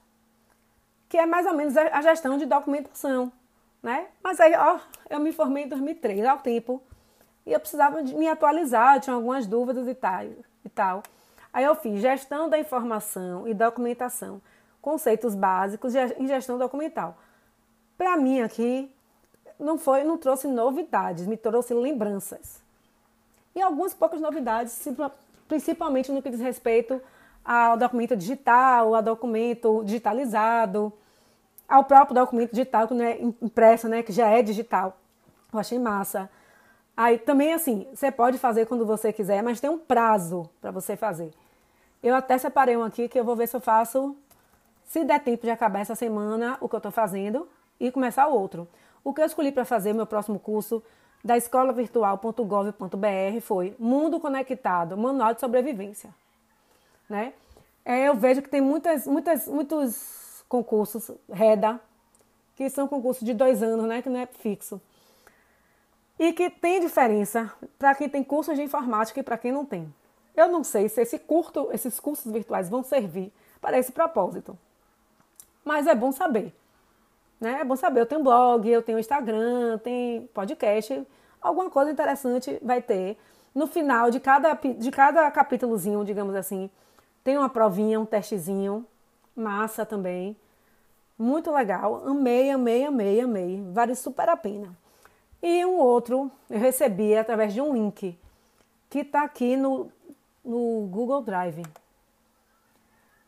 que 1.08 1.16
é 1.16 1.26
mais 1.26 1.46
ou 1.46 1.54
menos 1.54 1.76
a 1.76 2.02
gestão 2.02 2.38
de 2.38 2.46
documentação, 2.46 3.32
né? 3.82 4.06
Mas 4.22 4.38
aí, 4.38 4.54
ó, 4.54 4.78
eu 5.08 5.18
me 5.18 5.32
formei 5.32 5.64
em 5.64 5.68
2003, 5.68 6.24
ao 6.24 6.38
tempo 6.38 6.80
e 7.50 7.52
eu 7.52 7.58
precisava 7.58 8.00
me 8.00 8.28
atualizar, 8.28 9.00
tinha 9.00 9.12
algumas 9.12 9.44
dúvidas 9.44 9.88
e 9.88 9.94
tal. 9.94 10.24
E 10.64 10.68
tal. 10.72 11.02
Aí 11.52 11.64
eu 11.64 11.74
fiz 11.74 12.00
gestão 12.00 12.48
da 12.48 12.56
informação 12.56 13.48
e 13.48 13.52
documentação, 13.52 14.40
conceitos 14.80 15.34
básicos 15.34 15.92
em 15.96 16.28
gestão 16.28 16.56
documental. 16.56 17.18
Para 17.98 18.16
mim 18.16 18.40
aqui 18.40 18.88
não 19.58 19.76
foi, 19.76 20.04
não 20.04 20.16
trouxe 20.16 20.46
novidades, 20.46 21.26
me 21.26 21.36
trouxe 21.36 21.74
lembranças. 21.74 22.62
E 23.52 23.60
algumas 23.60 23.92
poucas 23.92 24.20
novidades, 24.20 24.86
principalmente 25.48 26.12
no 26.12 26.22
que 26.22 26.30
diz 26.30 26.38
respeito 26.38 27.02
ao 27.44 27.76
documento 27.76 28.14
digital, 28.14 28.94
ao 28.94 29.02
documento 29.02 29.82
digitalizado, 29.84 30.92
ao 31.68 31.82
próprio 31.82 32.14
documento 32.14 32.50
digital 32.50 32.86
que 32.86 32.94
não 32.94 33.04
é 33.04 33.20
impresso, 33.20 33.88
né, 33.88 34.04
que 34.04 34.12
já 34.12 34.28
é 34.28 34.40
digital. 34.40 34.96
Eu 35.52 35.58
achei 35.58 35.80
massa. 35.80 36.30
Aí 37.02 37.16
também 37.16 37.54
assim, 37.54 37.86
você 37.94 38.12
pode 38.12 38.36
fazer 38.36 38.66
quando 38.66 38.84
você 38.84 39.10
quiser, 39.10 39.42
mas 39.42 39.58
tem 39.58 39.70
um 39.70 39.78
prazo 39.78 40.50
para 40.60 40.70
você 40.70 40.98
fazer. 40.98 41.32
Eu 42.02 42.14
até 42.14 42.36
separei 42.36 42.76
um 42.76 42.84
aqui 42.84 43.08
que 43.08 43.18
eu 43.18 43.24
vou 43.24 43.34
ver 43.34 43.48
se 43.48 43.56
eu 43.56 43.60
faço, 43.60 44.14
se 44.84 45.02
der 45.02 45.18
tempo 45.20 45.44
de 45.44 45.50
acabar 45.50 45.80
essa 45.80 45.94
semana, 45.94 46.58
o 46.60 46.68
que 46.68 46.74
eu 46.74 46.78
estou 46.78 46.92
fazendo 46.92 47.48
e 47.80 47.90
começar 47.90 48.28
o 48.28 48.34
outro. 48.34 48.68
O 49.02 49.14
que 49.14 49.22
eu 49.22 49.24
escolhi 49.24 49.50
para 49.50 49.64
fazer 49.64 49.94
meu 49.94 50.04
próximo 50.04 50.38
curso 50.38 50.82
da 51.24 51.38
escolavirtual.gov.br 51.38 53.40
foi 53.40 53.74
Mundo 53.78 54.20
Conectado, 54.20 54.94
Manual 54.94 55.32
de 55.32 55.40
Sobrevivência. 55.40 56.10
Né? 57.08 57.32
É, 57.82 58.08
eu 58.08 58.14
vejo 58.14 58.42
que 58.42 58.50
tem 58.50 58.60
muitas, 58.60 59.06
muitas, 59.06 59.48
muitos 59.48 60.44
concursos, 60.46 61.10
REDA, 61.32 61.80
que 62.56 62.68
são 62.68 62.86
concursos 62.86 63.24
de 63.24 63.32
dois 63.32 63.62
anos, 63.62 63.86
né? 63.86 64.02
que 64.02 64.10
não 64.10 64.20
é 64.20 64.26
fixo. 64.26 64.78
E 66.20 66.34
que 66.34 66.50
tem 66.50 66.80
diferença 66.80 67.50
para 67.78 67.94
quem 67.94 68.06
tem 68.06 68.22
cursos 68.22 68.54
de 68.54 68.62
informática 68.62 69.18
e 69.18 69.22
para 69.22 69.38
quem 69.38 69.50
não 69.50 69.64
tem. 69.64 69.90
Eu 70.36 70.48
não 70.48 70.62
sei 70.62 70.86
se 70.86 71.00
esse 71.00 71.18
curto, 71.18 71.70
esses 71.72 71.98
cursos 71.98 72.30
virtuais 72.30 72.68
vão 72.68 72.82
servir 72.82 73.32
para 73.58 73.78
esse 73.78 73.90
propósito. 73.90 74.56
Mas 75.64 75.86
é 75.86 75.94
bom 75.94 76.12
saber. 76.12 76.54
Né? 77.40 77.60
É 77.62 77.64
bom 77.64 77.74
saber, 77.74 78.00
eu 78.00 78.06
tenho 78.06 78.22
blog, 78.22 78.68
eu 78.68 78.82
tenho 78.82 78.98
Instagram, 78.98 79.78
tem 79.78 80.28
podcast, 80.34 81.06
alguma 81.40 81.70
coisa 81.70 81.90
interessante 81.90 82.58
vai 82.60 82.82
ter. 82.82 83.16
No 83.54 83.66
final 83.66 84.10
de 84.10 84.20
cada, 84.20 84.52
de 84.52 84.90
cada 84.90 85.30
capítulozinho, 85.30 86.04
digamos 86.04 86.34
assim, 86.34 86.68
tem 87.24 87.38
uma 87.38 87.48
provinha, 87.48 87.98
um 87.98 88.04
testezinho, 88.04 88.86
massa 89.34 89.86
também. 89.86 90.36
Muito 91.18 91.50
legal. 91.50 92.06
Amei, 92.06 92.50
amei, 92.50 92.84
amei, 92.84 93.22
amei. 93.22 93.64
Vale 93.72 93.94
super 93.94 94.28
a 94.28 94.36
pena. 94.36 94.76
E 95.42 95.64
um 95.64 95.78
outro 95.78 96.30
eu 96.48 96.58
recebi 96.58 97.16
através 97.16 97.52
de 97.52 97.60
um 97.60 97.72
link 97.72 98.18
que 98.88 98.98
está 98.98 99.22
aqui 99.22 99.56
no, 99.56 99.90
no 100.44 100.86
Google 100.90 101.22
Drive. 101.22 101.62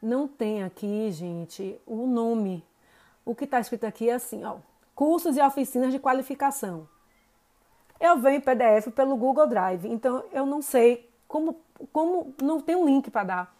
Não 0.01 0.27
tem 0.27 0.63
aqui, 0.63 1.11
gente, 1.13 1.81
o 1.87 2.07
nome 2.07 2.65
o 3.25 3.35
que 3.35 3.45
está 3.45 3.61
escrito 3.61 3.85
aqui 3.85 4.11
é 4.11 4.15
assim, 4.15 4.45
ó, 4.45 4.57
cursos 4.95 5.37
e 5.37 5.41
oficinas 5.41 5.93
de 5.93 5.99
qualificação. 5.99 6.89
Eu 8.01 8.19
venho 8.19 8.39
em 8.39 8.41
PDF 8.41 8.89
pelo 8.95 9.17
Google 9.17 9.47
Drive, 9.47 9.87
então 9.87 10.25
eu 10.33 10.45
não 10.45 10.61
sei 10.61 11.09
como, 11.29 11.61
como 11.93 12.35
não 12.43 12.61
tem 12.61 12.75
um 12.75 12.85
link 12.85 13.11
para 13.11 13.25
dar. 13.25 13.57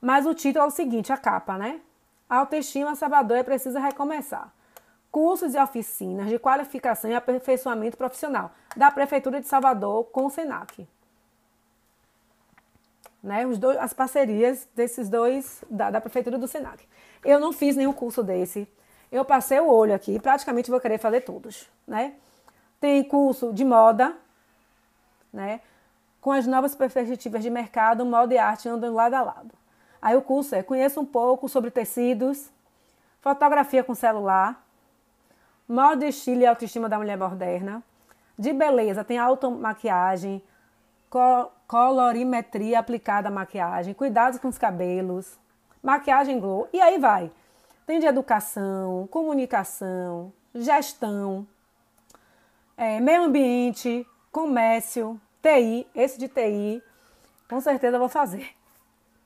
Mas 0.00 0.24
o 0.24 0.34
título 0.34 0.64
é 0.64 0.68
o 0.68 0.70
seguinte, 0.70 1.12
a 1.12 1.16
capa, 1.16 1.58
né? 1.58 1.80
Autoestima 2.28 2.94
Salvador 2.94 3.38
é 3.38 3.42
precisa 3.42 3.80
recomeçar. 3.80 4.52
Cursos 5.16 5.54
e 5.54 5.58
oficinas 5.58 6.28
de 6.28 6.38
qualificação 6.38 7.10
e 7.10 7.14
aperfeiçoamento 7.14 7.96
profissional 7.96 8.50
da 8.76 8.90
Prefeitura 8.90 9.40
de 9.40 9.46
Salvador 9.46 10.04
com 10.04 10.26
o 10.26 10.30
Senac. 10.30 10.86
Né, 13.22 13.46
dois, 13.46 13.78
as 13.78 13.94
parcerias 13.94 14.68
desses 14.76 15.08
dois 15.08 15.64
da, 15.70 15.90
da 15.90 16.02
Prefeitura 16.02 16.36
do 16.36 16.46
Senac. 16.46 16.86
Eu 17.24 17.40
não 17.40 17.50
fiz 17.50 17.76
nenhum 17.76 17.94
curso 17.94 18.22
desse. 18.22 18.68
Eu 19.10 19.24
passei 19.24 19.58
o 19.58 19.66
olho 19.66 19.94
aqui, 19.94 20.20
praticamente 20.20 20.70
vou 20.70 20.78
querer 20.78 20.98
fazer 20.98 21.22
todos, 21.22 21.66
né? 21.86 22.12
Tem 22.78 23.02
curso 23.02 23.54
de 23.54 23.64
moda, 23.64 24.14
né? 25.32 25.62
Com 26.20 26.32
as 26.32 26.46
novas 26.46 26.74
perspectivas 26.74 27.42
de 27.42 27.48
mercado, 27.48 28.04
moda 28.04 28.34
e 28.34 28.38
arte 28.38 28.68
andam 28.68 28.92
lado 28.92 29.14
a 29.14 29.22
lado. 29.22 29.54
Aí 30.02 30.14
o 30.14 30.20
curso 30.20 30.54
é 30.54 30.62
conheça 30.62 31.00
um 31.00 31.06
pouco 31.06 31.48
sobre 31.48 31.70
tecidos, 31.70 32.50
fotografia 33.22 33.82
com 33.82 33.94
celular, 33.94 34.65
moda, 35.68 36.06
estilo 36.06 36.42
e 36.42 36.46
autoestima 36.46 36.88
da 36.88 36.98
mulher 36.98 37.16
moderna. 37.16 37.82
De 38.38 38.52
beleza, 38.52 39.04
tem 39.04 39.18
automaquiagem, 39.18 40.42
co 41.08 41.50
colorimetria 41.66 42.78
aplicada 42.78 43.28
à 43.28 43.30
maquiagem, 43.30 43.92
cuidados 43.92 44.38
com 44.38 44.46
os 44.46 44.56
cabelos, 44.56 45.36
maquiagem 45.82 46.38
glow, 46.38 46.68
e 46.72 46.80
aí 46.80 46.98
vai. 46.98 47.30
Tem 47.86 47.98
de 47.98 48.06
educação, 48.06 49.08
comunicação, 49.10 50.32
gestão, 50.54 51.46
é, 52.76 53.00
meio 53.00 53.24
ambiente, 53.24 54.06
comércio, 54.30 55.20
TI. 55.42 55.86
Esse 55.94 56.18
de 56.18 56.28
TI, 56.28 56.82
com 57.48 57.60
certeza 57.60 57.98
vou 57.98 58.08
fazer. 58.08 58.50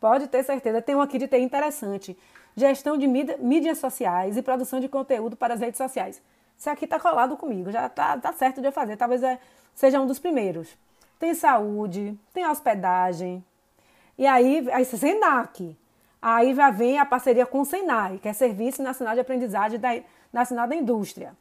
Pode 0.01 0.29
ter 0.29 0.43
certeza. 0.45 0.81
Tem 0.81 0.95
um 0.95 1.01
aqui 1.01 1.19
de 1.19 1.27
TI 1.27 1.39
interessante. 1.39 2.17
Gestão 2.61 2.97
de 2.97 3.07
mídia, 3.07 3.37
mídias 3.39 3.79
sociais 3.79 4.37
e 4.37 4.43
produção 4.43 4.79
de 4.81 4.89
conteúdo 4.89 5.37
para 5.37 5.55
as 5.55 5.61
redes 5.61 5.79
sociais. 5.79 6.23
Isso 6.59 6.69
aqui 6.69 6.85
está 6.85 7.01
colado 7.01 7.37
comigo, 7.37 7.73
já 7.73 7.87
está 7.87 8.19
tá 8.19 8.33
certo 8.35 8.61
de 8.61 8.67
eu 8.69 8.73
fazer. 8.73 8.97
Talvez 8.97 9.23
é, 9.23 9.39
seja 9.75 10.01
um 10.01 10.07
dos 10.07 10.19
primeiros. 10.19 10.77
Tem 11.19 11.35
saúde, 11.35 12.19
tem 12.35 12.47
hospedagem. 12.47 13.43
E 14.19 14.27
aí, 14.27 14.71
aí 14.71 14.85
Senac. 14.85 15.77
Aí 16.21 16.55
já 16.55 16.71
vem 16.71 16.99
a 16.99 17.07
parceria 17.07 17.47
com 17.47 17.61
o 17.61 17.65
Senai, 17.65 18.19
que 18.19 18.29
é 18.29 18.33
Serviço 18.35 18.83
Nacional 18.83 19.15
de 19.15 19.21
Aprendizagem 19.21 19.81
da, 19.81 19.89
Nacional 20.31 20.69
da 20.69 20.77
Indústria. 20.77 21.35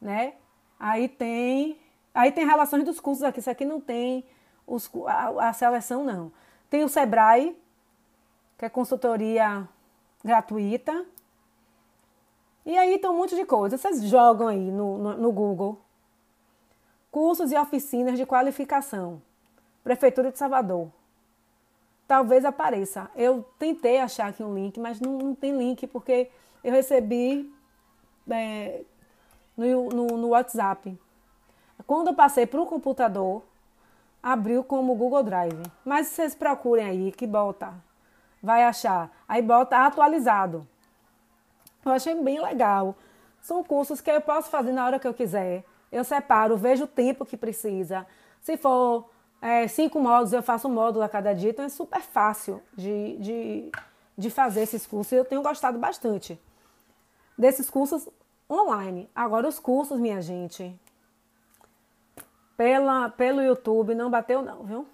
Né? 0.00 0.32
Aí 0.80 1.08
tem, 1.08 1.78
aí 2.14 2.32
tem 2.32 2.46
relações 2.46 2.84
dos 2.84 2.98
cursos 2.98 3.22
aqui. 3.22 3.40
Isso 3.40 3.50
aqui 3.50 3.66
não 3.66 3.80
tem 3.80 4.24
os, 4.66 4.90
a, 5.06 5.48
a 5.48 5.52
seleção, 5.52 6.04
não. 6.04 6.32
Tem 6.70 6.82
o 6.82 6.88
Sebrae, 6.88 7.54
que 8.56 8.64
é 8.64 8.68
consultoria 8.70 9.68
gratuita. 10.24 11.06
E 12.64 12.76
aí 12.76 12.98
tem 12.98 13.10
um 13.10 13.16
monte 13.16 13.34
de 13.34 13.44
coisas. 13.44 13.80
Vocês 13.80 14.02
jogam 14.04 14.48
aí 14.48 14.70
no, 14.70 14.98
no, 14.98 15.16
no 15.16 15.32
Google. 15.32 15.80
Cursos 17.10 17.52
e 17.52 17.56
oficinas 17.56 18.16
de 18.16 18.24
qualificação. 18.24 19.20
Prefeitura 19.82 20.30
de 20.30 20.38
Salvador 20.38 20.90
talvez 22.12 22.44
apareça. 22.44 23.10
Eu 23.16 23.42
tentei 23.58 23.98
achar 23.98 24.28
aqui 24.28 24.42
um 24.42 24.54
link, 24.54 24.78
mas 24.78 25.00
não, 25.00 25.16
não 25.16 25.34
tem 25.34 25.56
link 25.56 25.86
porque 25.86 26.30
eu 26.62 26.70
recebi 26.70 27.50
é, 28.28 28.82
no, 29.56 29.88
no, 29.88 30.06
no, 30.18 30.28
WhatsApp. 30.28 31.00
Quando 31.86 32.08
eu 32.08 32.14
passei 32.14 32.44
para 32.46 32.60
o 32.60 32.66
computador, 32.66 33.42
abriu 34.22 34.62
como 34.62 34.94
Google 34.94 35.22
Drive. 35.22 35.62
Mas 35.86 36.08
vocês 36.08 36.34
procurem 36.34 36.84
aí 36.84 37.12
que 37.12 37.26
bota, 37.26 37.72
vai 38.42 38.64
achar. 38.64 39.10
Aí 39.28 39.40
bota 39.40 39.86
atualizado. 39.86 40.66
Eu 41.84 41.92
achei 41.92 42.14
bem 42.14 42.40
legal. 42.40 42.96
São 43.40 43.62
cursos 43.62 44.00
que 44.00 44.10
eu 44.10 44.20
posso 44.20 44.50
fazer 44.50 44.72
na 44.72 44.84
hora 44.84 44.98
que 44.98 45.06
eu 45.06 45.14
quiser. 45.14 45.64
Eu 45.90 46.04
separo, 46.04 46.56
vejo 46.56 46.84
o 46.84 46.88
tempo 46.88 47.26
que 47.26 47.36
precisa. 47.36 48.06
Se 48.40 48.56
for 48.56 49.10
é, 49.40 49.66
cinco 49.68 50.00
módulos, 50.00 50.32
eu 50.32 50.42
faço 50.42 50.68
um 50.68 50.72
módulo 50.72 51.04
a 51.04 51.08
cada 51.08 51.32
dia, 51.34 51.50
então 51.50 51.64
é 51.64 51.68
super 51.68 52.00
fácil 52.00 52.62
de, 52.74 53.16
de, 53.18 53.72
de 54.16 54.30
fazer 54.30 54.62
esses 54.62 54.86
cursos. 54.86 55.12
Eu 55.12 55.24
tenho 55.24 55.42
gostado 55.42 55.78
bastante 55.78 56.40
desses 57.36 57.68
cursos 57.68 58.08
online. 58.48 59.10
Agora, 59.14 59.48
os 59.48 59.58
cursos, 59.58 59.98
minha 59.98 60.22
gente, 60.22 60.78
pela, 62.56 63.08
pelo 63.10 63.42
YouTube, 63.42 63.94
não 63.94 64.10
bateu, 64.10 64.42
não, 64.42 64.62
viu? 64.62 64.86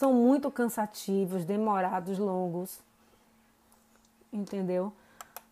São 0.00 0.14
muito 0.14 0.50
cansativos, 0.50 1.44
demorados, 1.44 2.18
longos. 2.18 2.80
Entendeu? 4.32 4.94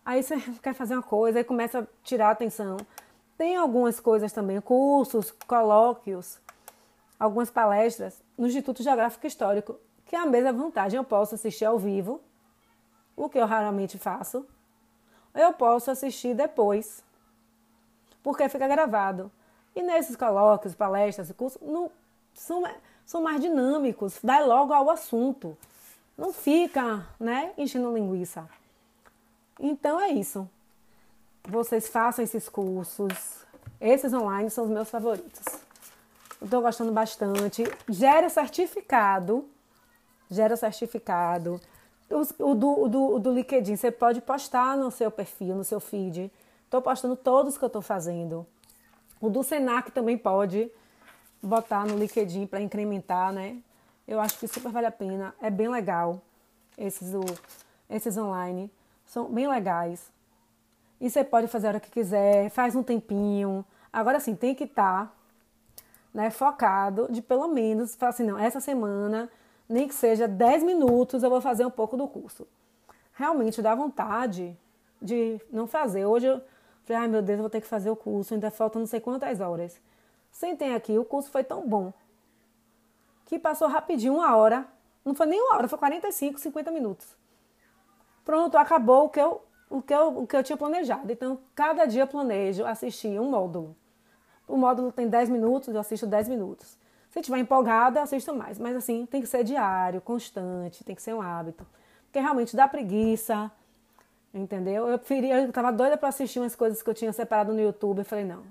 Aí 0.03 0.23
você 0.23 0.37
quer 0.59 0.73
fazer 0.73 0.95
uma 0.95 1.03
coisa, 1.03 1.37
aí 1.37 1.43
começa 1.43 1.81
a 1.81 1.87
tirar 2.03 2.29
a 2.29 2.31
atenção. 2.31 2.77
Tem 3.37 3.55
algumas 3.55 3.99
coisas 3.99 4.33
também, 4.33 4.59
cursos, 4.59 5.29
colóquios, 5.45 6.39
algumas 7.19 7.51
palestras 7.51 8.23
no 8.35 8.47
Instituto 8.47 8.81
Geográfico 8.81 9.27
Histórico, 9.27 9.79
que 10.03 10.15
é 10.15 10.19
a 10.19 10.25
mesma 10.25 10.51
vantagem. 10.51 10.97
Eu 10.97 11.03
posso 11.03 11.35
assistir 11.35 11.65
ao 11.65 11.77
vivo, 11.77 12.19
o 13.15 13.29
que 13.29 13.37
eu 13.37 13.45
raramente 13.45 13.99
faço. 13.99 14.47
Eu 15.31 15.53
posso 15.53 15.91
assistir 15.91 16.33
depois, 16.33 17.03
porque 18.23 18.49
fica 18.49 18.67
gravado. 18.67 19.31
E 19.75 19.83
nesses 19.83 20.15
colóquios, 20.15 20.73
palestras, 20.73 21.31
cursos, 21.33 21.61
não, 21.61 21.91
são, 22.33 22.63
são 23.09 23.23
mais 23.23 23.41
dinâmicos, 23.41 24.19
vai 24.21 24.45
logo 24.45 24.71
ao 24.71 24.87
assunto. 24.87 25.57
Não 26.15 26.31
fica, 26.31 27.03
né, 27.19 27.51
enchendo 27.57 27.91
linguiça. 27.91 28.47
Então 29.59 29.99
é 29.99 30.09
isso. 30.09 30.47
Vocês 31.47 31.87
façam 31.87 32.23
esses 32.23 32.47
cursos. 32.47 33.11
Esses 33.81 34.13
online 34.13 34.51
são 34.51 34.65
os 34.65 34.69
meus 34.69 34.91
favoritos. 34.91 35.43
Estou 36.39 36.61
gostando 36.61 36.91
bastante. 36.91 37.63
Gera 37.89 38.29
certificado 38.29 39.43
gera 40.29 40.55
certificado. 40.55 41.59
O, 42.39 42.53
do, 42.53 42.87
do, 42.87 43.19
do 43.19 43.33
LinkedIn, 43.33 43.75
você 43.75 43.89
pode 43.89 44.21
postar 44.21 44.77
no 44.77 44.91
seu 44.91 45.09
perfil, 45.09 45.55
no 45.55 45.63
seu 45.63 45.79
feed. 45.79 46.31
Estou 46.65 46.79
postando 46.79 47.15
todos 47.15 47.57
que 47.57 47.63
eu 47.63 47.67
estou 47.67 47.81
fazendo. 47.81 48.45
O 49.19 49.31
do 49.31 49.43
Senac 49.43 49.91
também 49.91 50.15
pode 50.15 50.71
botar 51.41 51.85
no 51.85 51.97
LinkedIn 51.97 52.47
para 52.47 52.61
incrementar, 52.61 53.31
né? 53.31 53.57
Eu 54.07 54.19
acho 54.19 54.37
que 54.39 54.47
super 54.47 54.71
vale 54.71 54.87
a 54.87 54.91
pena. 54.91 55.33
É 55.41 55.49
bem 55.49 55.69
legal. 55.69 56.21
Esses, 56.77 57.13
o, 57.13 57.21
esses 57.89 58.17
online 58.17 58.71
são 59.05 59.25
bem 59.25 59.47
legais. 59.47 60.11
E 60.99 61.09
você 61.09 61.23
pode 61.23 61.47
fazer 61.47 61.67
a 61.67 61.69
hora 61.71 61.79
que 61.79 61.89
quiser, 61.89 62.49
faz 62.49 62.75
um 62.75 62.83
tempinho. 62.83 63.65
Agora 63.91 64.19
sim, 64.19 64.35
tem 64.35 64.53
que 64.53 64.65
estar 64.65 65.05
tá, 65.05 65.13
né, 66.13 66.29
focado 66.29 67.07
de 67.09 67.21
pelo 67.21 67.47
menos, 67.47 67.95
falar 67.95 68.09
assim, 68.09 68.23
não, 68.23 68.37
essa 68.37 68.59
semana, 68.59 69.29
nem 69.67 69.87
que 69.87 69.93
seja 69.93 70.27
10 70.27 70.63
minutos, 70.63 71.23
eu 71.23 71.29
vou 71.29 71.41
fazer 71.41 71.65
um 71.65 71.71
pouco 71.71 71.95
do 71.95 72.07
curso. 72.07 72.47
Realmente 73.13 73.61
dá 73.61 73.73
vontade 73.75 74.57
de 75.01 75.39
não 75.51 75.67
fazer. 75.67 76.05
Hoje 76.05 76.27
eu 76.27 76.41
falei, 76.83 77.03
ai 77.03 77.07
meu 77.07 77.21
Deus, 77.21 77.37
eu 77.37 77.43
vou 77.43 77.49
ter 77.49 77.61
que 77.61 77.67
fazer 77.67 77.89
o 77.89 77.95
curso, 77.95 78.33
ainda 78.33 78.51
falta 78.51 78.79
não 78.79 78.85
sei 78.85 78.99
quantas 78.99 79.39
horas. 79.39 79.79
Sentei 80.31 80.73
aqui, 80.73 80.97
o 80.97 81.05
curso 81.05 81.29
foi 81.29 81.43
tão 81.43 81.67
bom 81.67 81.93
que 83.25 83.37
passou 83.37 83.67
rapidinho, 83.67 84.15
uma 84.15 84.35
hora. 84.35 84.67
Não 85.05 85.13
foi 85.13 85.27
nem 85.27 85.39
uma 85.39 85.55
hora, 85.55 85.67
foi 85.67 85.77
45, 85.77 86.39
50 86.39 86.71
minutos. 86.71 87.15
Pronto, 88.25 88.57
acabou 88.57 89.05
o 89.05 89.09
que 89.09 89.19
eu 89.19 89.41
o 89.69 89.81
que, 89.81 89.93
eu, 89.93 90.07
o 90.19 90.27
que 90.27 90.35
eu 90.35 90.43
tinha 90.43 90.57
planejado. 90.57 91.11
Então, 91.11 91.39
cada 91.53 91.85
dia 91.85 92.07
planejo 92.07 92.65
assistir 92.65 93.19
um 93.19 93.29
módulo. 93.29 93.75
O 94.47 94.57
módulo 94.57 94.91
tem 94.91 95.07
10 95.07 95.29
minutos, 95.29 95.73
eu 95.73 95.79
assisto 95.79 96.07
10 96.07 96.27
minutos. 96.27 96.77
Se 97.11 97.19
estiver 97.19 97.37
empolgada, 97.37 98.01
assisto 98.01 98.33
mais. 98.33 98.57
Mas 98.57 98.75
assim, 98.75 99.05
tem 99.05 99.21
que 99.21 99.27
ser 99.27 99.43
diário, 99.43 100.01
constante, 100.01 100.83
tem 100.83 100.95
que 100.95 101.01
ser 101.01 101.13
um 101.13 101.21
hábito. 101.21 101.65
Porque 102.05 102.19
realmente 102.19 102.55
dá 102.55 102.67
preguiça, 102.67 103.51
entendeu? 104.33 104.87
Eu 104.87 104.97
preferia, 104.97 105.41
eu 105.41 105.51
tava 105.51 105.71
doida 105.71 105.97
para 105.97 106.09
assistir 106.09 106.39
umas 106.39 106.55
coisas 106.55 106.81
que 106.81 106.89
eu 106.89 106.93
tinha 106.95 107.13
separado 107.13 107.53
no 107.53 107.61
YouTube. 107.61 107.99
Eu 107.99 108.05
falei, 108.05 108.25
não. 108.25 108.43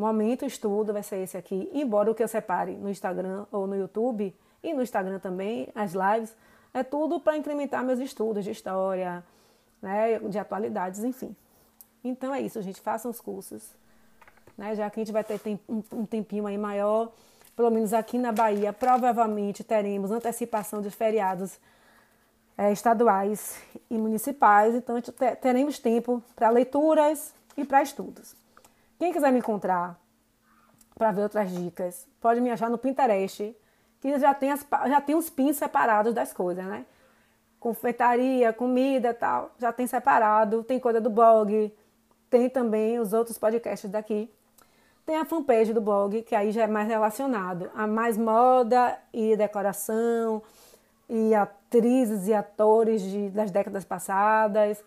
Momento 0.00 0.44
estudo 0.44 0.92
vai 0.92 1.02
ser 1.02 1.18
esse 1.18 1.36
aqui. 1.36 1.70
Embora 1.72 2.10
o 2.10 2.14
que 2.14 2.22
eu 2.22 2.28
separe 2.28 2.72
no 2.72 2.88
Instagram 2.88 3.46
ou 3.52 3.66
no 3.66 3.76
YouTube, 3.76 4.34
e 4.62 4.74
no 4.74 4.82
Instagram 4.82 5.18
também, 5.18 5.68
as 5.74 5.92
lives, 5.92 6.34
é 6.72 6.82
tudo 6.82 7.18
para 7.18 7.36
incrementar 7.36 7.84
meus 7.84 7.98
estudos 7.98 8.44
de 8.44 8.50
história, 8.50 9.24
né, 9.80 10.18
de 10.18 10.38
atualidades, 10.38 11.02
enfim. 11.02 11.34
Então 12.04 12.34
é 12.34 12.40
isso, 12.40 12.60
gente, 12.62 12.80
façam 12.80 13.10
os 13.10 13.20
cursos. 13.20 13.74
Né, 14.56 14.74
já 14.74 14.90
que 14.90 15.00
a 15.00 15.04
gente 15.04 15.12
vai 15.12 15.24
ter 15.24 15.40
um 15.92 16.04
tempinho 16.04 16.46
aí 16.46 16.58
maior, 16.58 17.12
pelo 17.56 17.70
menos 17.70 17.92
aqui 17.92 18.18
na 18.18 18.32
Bahia, 18.32 18.72
provavelmente 18.72 19.64
teremos 19.64 20.10
antecipação 20.10 20.82
de 20.82 20.90
feriados 20.90 21.58
é, 22.56 22.70
estaduais 22.70 23.58
e 23.90 23.96
municipais, 23.96 24.74
então 24.74 24.96
teremos 25.40 25.78
tempo 25.78 26.22
para 26.36 26.50
leituras 26.50 27.34
e 27.56 27.64
para 27.64 27.82
estudos. 27.82 28.39
Quem 29.00 29.14
quiser 29.14 29.32
me 29.32 29.38
encontrar 29.38 29.98
para 30.94 31.10
ver 31.10 31.22
outras 31.22 31.50
dicas, 31.50 32.06
pode 32.20 32.38
me 32.38 32.50
achar 32.50 32.68
no 32.68 32.76
Pinterest, 32.76 33.56
que 33.98 34.18
já 34.18 34.34
tem, 34.34 34.52
as, 34.52 34.66
já 34.86 35.00
tem 35.00 35.16
os 35.16 35.30
pins 35.30 35.56
separados 35.56 36.12
das 36.12 36.34
coisas, 36.34 36.62
né? 36.62 36.84
confeitaria, 37.58 38.52
comida 38.52 39.14
tal, 39.14 39.52
já 39.58 39.72
tem 39.72 39.86
separado, 39.86 40.62
tem 40.62 40.78
coisa 40.78 41.00
do 41.00 41.08
blog, 41.08 41.74
tem 42.28 42.50
também 42.50 42.98
os 42.98 43.14
outros 43.14 43.38
podcasts 43.38 43.90
daqui. 43.90 44.30
Tem 45.06 45.16
a 45.16 45.24
fanpage 45.24 45.72
do 45.72 45.80
blog, 45.80 46.20
que 46.20 46.34
aí 46.34 46.52
já 46.52 46.64
é 46.64 46.66
mais 46.66 46.86
relacionado 46.86 47.70
a 47.74 47.86
mais 47.86 48.18
moda 48.18 48.98
e 49.14 49.34
decoração, 49.34 50.42
e 51.08 51.34
atrizes 51.34 52.28
e 52.28 52.34
atores 52.34 53.00
de, 53.00 53.30
das 53.30 53.50
décadas 53.50 53.82
passadas, 53.82 54.84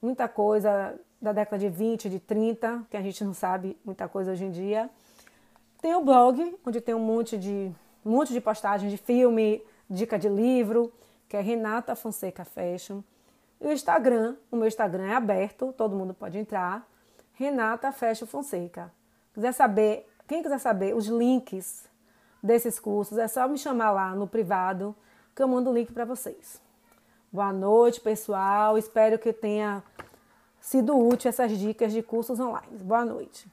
muita 0.00 0.28
coisa 0.28 0.96
da 1.20 1.32
década 1.32 1.58
de 1.58 1.68
20, 1.68 2.10
de 2.10 2.20
30, 2.20 2.86
que 2.90 2.96
a 2.96 3.02
gente 3.02 3.22
não 3.24 3.34
sabe 3.34 3.76
muita 3.84 4.08
coisa 4.08 4.32
hoje 4.32 4.44
em 4.44 4.50
dia. 4.50 4.90
Tem 5.80 5.94
o 5.94 6.04
blog, 6.04 6.56
onde 6.64 6.80
tem 6.80 6.94
um 6.94 7.00
monte 7.00 7.36
de, 7.38 7.72
um 8.04 8.10
monte 8.10 8.32
de 8.32 8.40
postagens 8.40 8.90
de 8.90 8.96
filme, 8.96 9.62
dica 9.88 10.18
de 10.18 10.28
livro, 10.28 10.92
que 11.28 11.36
é 11.36 11.40
Renata 11.40 11.94
Fonseca 11.94 12.44
Fashion. 12.44 13.02
E 13.60 13.66
o 13.66 13.72
Instagram, 13.72 14.36
o 14.50 14.56
meu 14.56 14.66
Instagram 14.66 15.06
é 15.06 15.14
aberto, 15.14 15.72
todo 15.72 15.96
mundo 15.96 16.12
pode 16.12 16.38
entrar. 16.38 16.86
Renata 17.34 17.92
Fashion 17.92 18.26
Fonseca. 18.26 18.92
Quiser 19.34 19.52
saber, 19.52 20.08
quem 20.26 20.42
quiser 20.42 20.58
saber 20.58 20.94
os 20.94 21.06
links 21.06 21.88
desses 22.42 22.78
cursos, 22.78 23.18
é 23.18 23.28
só 23.28 23.46
me 23.48 23.58
chamar 23.58 23.90
lá 23.90 24.14
no 24.14 24.26
privado 24.26 24.94
que 25.34 25.42
eu 25.42 25.48
mando 25.48 25.70
o 25.70 25.74
link 25.74 25.92
para 25.92 26.04
vocês. 26.04 26.60
Boa 27.30 27.52
noite, 27.52 28.00
pessoal. 28.00 28.78
Espero 28.78 29.18
que 29.18 29.32
tenha 29.32 29.82
sido 30.66 30.98
útil 30.98 31.28
essas 31.28 31.56
dicas 31.56 31.92
de 31.92 32.02
cursos 32.02 32.40
online. 32.40 32.82
Boa 32.82 33.04
noite. 33.04 33.48